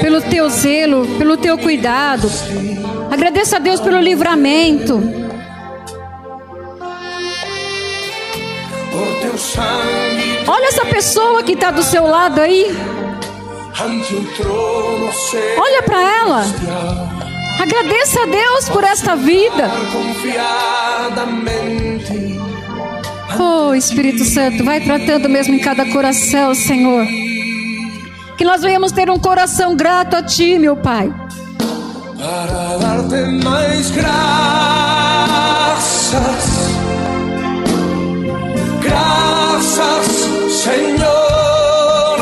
pelo 0.00 0.20
teu 0.22 0.48
zelo, 0.48 1.06
pelo 1.18 1.36
teu 1.36 1.58
cuidado. 1.58 2.30
Agradeça 3.10 3.56
a 3.56 3.58
Deus 3.58 3.80
pelo 3.80 4.00
livramento. 4.00 4.94
Olha 10.46 10.66
essa 10.66 10.84
pessoa 10.86 11.42
que 11.42 11.52
está 11.52 11.70
do 11.70 11.82
seu 11.82 12.06
lado 12.06 12.40
aí. 12.40 12.66
Olha 15.58 15.82
para 15.82 16.00
ela. 16.00 16.44
Agradeça 17.60 18.22
a 18.22 18.26
Deus 18.26 18.68
por 18.68 18.84
esta 18.84 19.16
vida. 19.16 19.70
Oh, 23.38 23.74
Espírito 23.74 24.24
Santo, 24.24 24.64
vai 24.64 24.80
tratando 24.80 25.28
mesmo 25.28 25.54
em 25.54 25.58
cada 25.58 25.86
coração, 25.90 26.54
Senhor. 26.54 27.06
Que 28.36 28.44
nós 28.44 28.62
venhamos 28.62 28.92
ter 28.92 29.10
um 29.10 29.18
coração 29.18 29.76
grato 29.76 30.16
a 30.16 30.22
Ti, 30.22 30.58
meu 30.58 30.76
Pai. 30.76 31.12
para 32.18 32.78
darte 32.78 33.44
mais 33.44 33.90
graças. 33.90 34.12
Graças, 38.80 40.06
Senhor. 40.62 42.16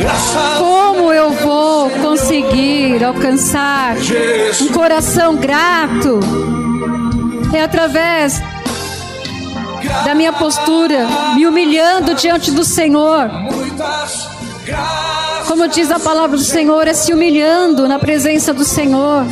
Graças, 0.00 0.58
Como 0.58 1.12
eu 1.12 1.30
vou 1.32 1.90
conseguir 1.90 3.02
alcançar 3.04 3.96
um 4.60 4.68
coração 4.72 5.36
grato? 5.36 6.20
É 7.52 7.62
através 7.62 8.40
da 10.04 10.14
minha 10.14 10.32
postura, 10.32 11.06
me 11.34 11.46
humilhando 11.46 12.14
diante 12.14 12.50
do 12.50 12.64
Senhor. 12.64 13.30
Como 15.46 15.68
diz 15.68 15.90
a 15.90 15.98
palavra 16.00 16.36
do 16.36 16.42
Senhor, 16.42 16.86
é 16.88 16.92
se 16.94 17.12
humilhando 17.12 17.86
na 17.86 17.98
presença 17.98 18.52
do 18.52 18.64
Senhor. 18.64 19.24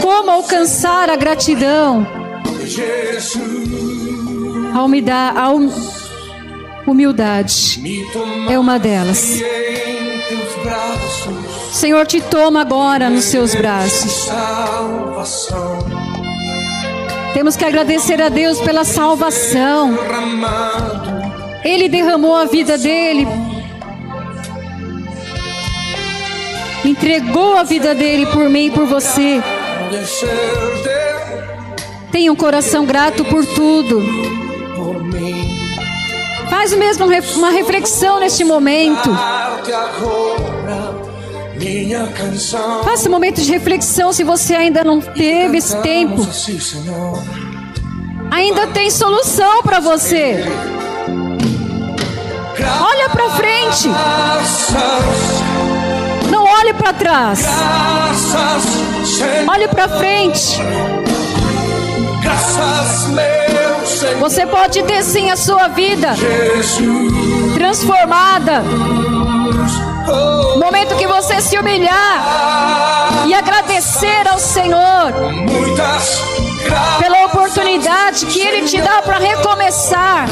Como 0.00 0.30
alcançar 0.30 1.08
a 1.08 1.16
gratidão? 1.16 2.06
A, 4.74 4.82
humildade, 4.84 5.38
a 5.38 5.50
hum- 5.50 5.72
humildade 6.86 7.82
é 8.48 8.58
uma 8.58 8.78
delas. 8.78 9.40
Senhor 11.72 12.06
te 12.06 12.20
toma 12.20 12.60
agora 12.60 13.08
nos 13.08 13.24
seus 13.24 13.54
braços. 13.54 14.28
Temos 17.32 17.56
que 17.56 17.64
agradecer 17.64 18.20
a 18.20 18.28
Deus 18.28 18.60
pela 18.60 18.84
salvação. 18.84 19.96
Ele 21.64 21.88
derramou 21.88 22.36
a 22.36 22.44
vida 22.44 22.76
dele. 22.76 23.26
Entregou 26.84 27.56
a 27.56 27.62
vida 27.62 27.94
dele 27.94 28.26
por 28.26 28.48
mim 28.48 28.66
e 28.66 28.70
por 28.70 28.86
você. 28.86 29.42
Tenha 32.10 32.32
um 32.32 32.36
coração 32.36 32.86
grato 32.86 33.24
por 33.24 33.44
tudo. 33.44 34.02
Faz 36.48 36.72
mesmo 36.72 37.06
uma 37.36 37.50
reflexão 37.50 38.18
neste 38.20 38.44
momento. 38.44 39.10
Faça 42.84 43.08
um 43.08 43.12
momento 43.12 43.40
de 43.40 43.50
reflexão 43.50 44.12
se 44.12 44.24
você 44.24 44.54
ainda 44.54 44.82
não 44.82 45.00
teve 45.00 45.58
esse 45.58 45.76
tempo. 45.82 46.26
Ainda 48.30 48.66
tem 48.68 48.90
solução 48.90 49.62
para 49.62 49.80
você. 49.80 50.44
Olha 52.82 53.08
para 53.10 53.30
frente. 53.30 53.88
Olhe 56.60 56.74
para 56.74 56.92
trás. 56.92 57.46
Olhe 59.48 59.66
para 59.68 59.88
frente. 59.88 60.60
Você 64.18 64.46
pode 64.46 64.82
ter 64.82 65.02
sim 65.02 65.30
a 65.30 65.36
sua 65.36 65.68
vida 65.68 66.08
transformada. 67.54 68.62
Oh, 70.06 70.58
Momento 70.58 70.96
que 70.96 71.06
você 71.06 71.40
se 71.40 71.58
humilhar 71.58 73.24
e 73.26 73.32
agradecer 73.32 74.28
ao 74.28 74.38
Senhor 74.38 75.14
pela 76.98 77.24
oportunidade 77.24 78.26
que 78.26 78.38
Ele 78.38 78.66
te 78.66 78.82
dá 78.82 79.00
para 79.00 79.16
recomeçar. 79.16 80.28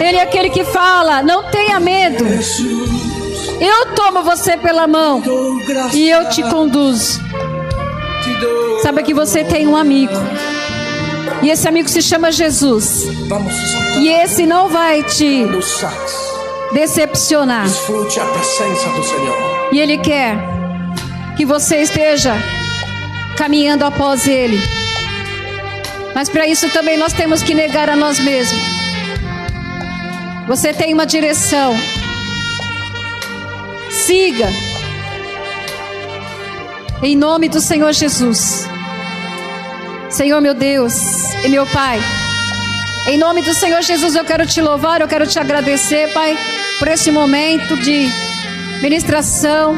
Ele 0.00 0.18
é 0.18 0.22
aquele 0.22 0.50
que 0.50 0.64
fala: 0.64 1.22
não 1.22 1.44
tenha 1.44 1.80
medo. 1.80 2.24
Eu 3.60 3.94
tomo 3.94 4.22
você 4.22 4.56
pela 4.56 4.86
mão 4.86 5.22
e 5.92 6.08
eu 6.08 6.28
te 6.28 6.42
conduzo. 6.42 7.20
Saiba 8.82 9.02
que 9.02 9.14
você 9.14 9.44
tem 9.44 9.66
um 9.66 9.76
amigo. 9.76 10.14
E 11.42 11.50
esse 11.50 11.66
amigo 11.68 11.88
se 11.88 12.02
chama 12.02 12.32
Jesus. 12.32 13.04
E 14.00 14.08
esse 14.08 14.46
não 14.46 14.68
vai 14.68 15.02
te 15.02 15.46
decepcionar. 16.72 17.64
Desfrute 17.64 18.20
a 18.20 18.24
presença 18.24 18.88
do 18.90 19.02
Senhor. 19.02 19.68
E 19.72 19.78
Ele 19.78 19.98
quer 19.98 20.36
que 21.36 21.44
você 21.44 21.82
esteja 21.82 22.34
caminhando 23.36 23.84
após 23.84 24.26
Ele. 24.26 24.58
Mas 26.14 26.28
para 26.28 26.46
isso 26.46 26.68
também 26.70 26.96
nós 26.96 27.12
temos 27.12 27.42
que 27.42 27.54
negar 27.54 27.90
a 27.90 27.96
nós 27.96 28.18
mesmos. 28.18 28.62
Você 30.46 30.72
tem 30.72 30.94
uma 30.94 31.04
direção. 31.04 31.74
Siga. 34.06 34.48
Em 37.02 37.16
nome 37.16 37.48
do 37.48 37.60
Senhor 37.60 37.92
Jesus. 37.92 38.64
Senhor 40.08 40.40
meu 40.40 40.54
Deus 40.54 40.94
e 41.44 41.48
meu 41.48 41.66
Pai. 41.66 41.98
Em 43.08 43.18
nome 43.18 43.42
do 43.42 43.52
Senhor 43.52 43.82
Jesus, 43.82 44.14
eu 44.14 44.24
quero 44.24 44.46
te 44.46 44.60
louvar, 44.60 45.00
eu 45.00 45.08
quero 45.08 45.26
te 45.26 45.40
agradecer, 45.40 46.12
Pai, 46.12 46.38
por 46.78 46.86
esse 46.86 47.10
momento 47.10 47.76
de 47.78 48.08
ministração. 48.80 49.76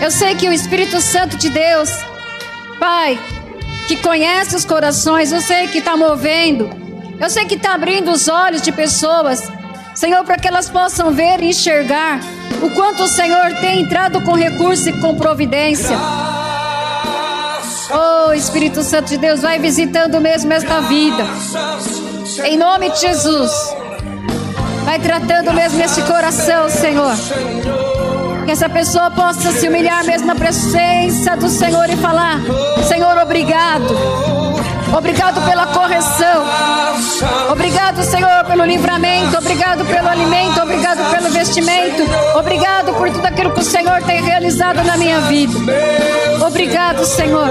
Eu 0.00 0.10
sei 0.10 0.34
que 0.34 0.48
o 0.48 0.52
Espírito 0.52 0.98
Santo 1.02 1.36
de 1.36 1.50
Deus, 1.50 1.90
Pai, 2.80 3.20
que 3.86 3.96
conhece 3.96 4.56
os 4.56 4.64
corações, 4.64 5.30
eu 5.30 5.42
sei 5.42 5.68
que 5.68 5.76
está 5.76 5.94
movendo, 5.94 6.70
eu 7.20 7.28
sei 7.28 7.44
que 7.44 7.56
está 7.56 7.74
abrindo 7.74 8.12
os 8.12 8.28
olhos 8.28 8.62
de 8.62 8.72
pessoas, 8.72 9.52
Senhor, 9.94 10.24
para 10.24 10.38
que 10.38 10.48
elas 10.48 10.70
possam 10.70 11.10
ver 11.10 11.42
e 11.42 11.50
enxergar 11.50 12.18
o 12.60 12.70
quanto 12.70 13.04
o 13.04 13.08
Senhor 13.08 13.54
tem 13.60 13.80
entrado 13.80 14.20
com 14.22 14.34
recurso 14.34 14.88
e 14.88 14.92
com 15.00 15.14
providência. 15.14 15.96
Oh, 17.90 18.32
Espírito 18.32 18.82
Santo 18.82 19.08
de 19.08 19.18
Deus, 19.18 19.42
vai 19.42 19.58
visitando 19.58 20.20
mesmo 20.20 20.52
esta 20.52 20.80
vida. 20.82 21.26
Em 22.44 22.56
nome 22.56 22.90
de 22.90 23.00
Jesus. 23.00 23.52
Vai 24.84 24.98
tratando 24.98 25.52
mesmo 25.52 25.82
esse 25.82 26.02
coração, 26.02 26.68
Senhor. 26.68 27.14
Que 28.44 28.50
essa 28.50 28.68
pessoa 28.68 29.10
possa 29.10 29.52
se 29.52 29.68
humilhar 29.68 30.04
mesmo 30.04 30.26
na 30.26 30.34
presença 30.34 31.36
do 31.36 31.48
Senhor 31.48 31.88
e 31.88 31.96
falar: 31.96 32.40
Senhor, 32.88 33.16
obrigado. 33.18 34.41
Obrigado 34.96 35.40
pela 35.42 35.66
correção. 35.68 36.44
Obrigado, 37.50 38.02
Senhor, 38.02 38.44
pelo 38.44 38.64
livramento. 38.64 39.38
Obrigado 39.38 39.84
pelo 39.86 40.08
alimento. 40.08 40.60
Obrigado 40.60 41.10
pelo 41.10 41.30
vestimento. 41.30 42.02
Obrigado 42.36 42.92
por 42.94 43.10
tudo 43.10 43.24
aquilo 43.24 43.52
que 43.52 43.60
o 43.60 43.64
Senhor 43.64 44.02
tem 44.02 44.22
realizado 44.22 44.84
na 44.84 44.96
minha 44.96 45.20
vida. 45.22 45.58
Obrigado, 46.46 47.04
Senhor. 47.06 47.48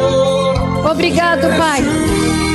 Obrigado, 0.89 1.47
Pai. 1.57 1.81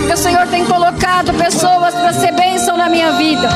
Que 0.07 0.13
o 0.13 0.17
Senhor 0.17 0.47
tem 0.47 0.65
colocado 0.65 1.35
pessoas 1.35 1.93
para 1.95 2.13
ser 2.13 2.33
bênção 2.33 2.77
na 2.77 2.89
minha 2.89 3.13
vida. 3.13 3.49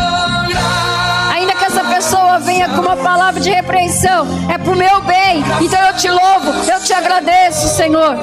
Ainda 1.32 1.54
que 1.54 1.64
essa 1.64 1.84
pessoa 1.84 2.40
venha 2.40 2.68
com 2.70 2.80
uma 2.80 2.96
palavra 2.96 3.40
de 3.40 3.50
repreensão, 3.50 4.26
é 4.52 4.58
pro 4.58 4.74
meu 4.74 5.00
bem. 5.02 5.44
Então 5.60 5.80
eu 5.86 5.94
te 5.94 6.08
louvo, 6.08 6.70
eu 6.70 6.80
te 6.80 6.92
agradeço, 6.92 7.68
Senhor. 7.76 8.16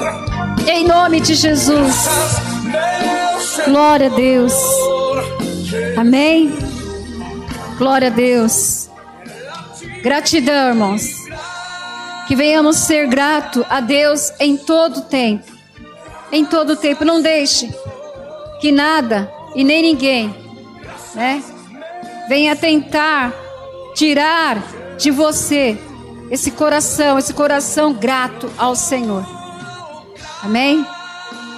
Em 0.66 0.86
nome 0.86 1.20
de 1.20 1.34
Jesus. 1.34 2.47
Glória 3.64 4.06
a 4.06 4.14
Deus. 4.14 4.52
Amém. 5.96 6.56
Glória 7.76 8.08
a 8.08 8.10
Deus. 8.10 8.88
Gratidão, 10.02 10.68
irmãos. 10.68 11.02
Que 12.26 12.36
venhamos 12.36 12.76
ser 12.76 13.06
grato 13.06 13.64
a 13.68 13.80
Deus 13.80 14.32
em 14.38 14.56
todo 14.56 15.02
tempo. 15.02 15.50
Em 16.30 16.44
todo 16.44 16.76
tempo. 16.76 17.04
Não 17.04 17.20
deixe 17.20 17.68
que 18.60 18.72
nada 18.72 19.30
e 19.54 19.64
nem 19.64 19.82
ninguém, 19.82 20.34
né, 21.14 21.42
venha 22.28 22.54
tentar 22.54 23.32
tirar 23.94 24.62
de 24.98 25.10
você 25.10 25.78
esse 26.30 26.50
coração, 26.50 27.18
esse 27.18 27.32
coração 27.32 27.92
grato 27.92 28.50
ao 28.58 28.76
Senhor. 28.76 29.24
Amém? 30.42 30.84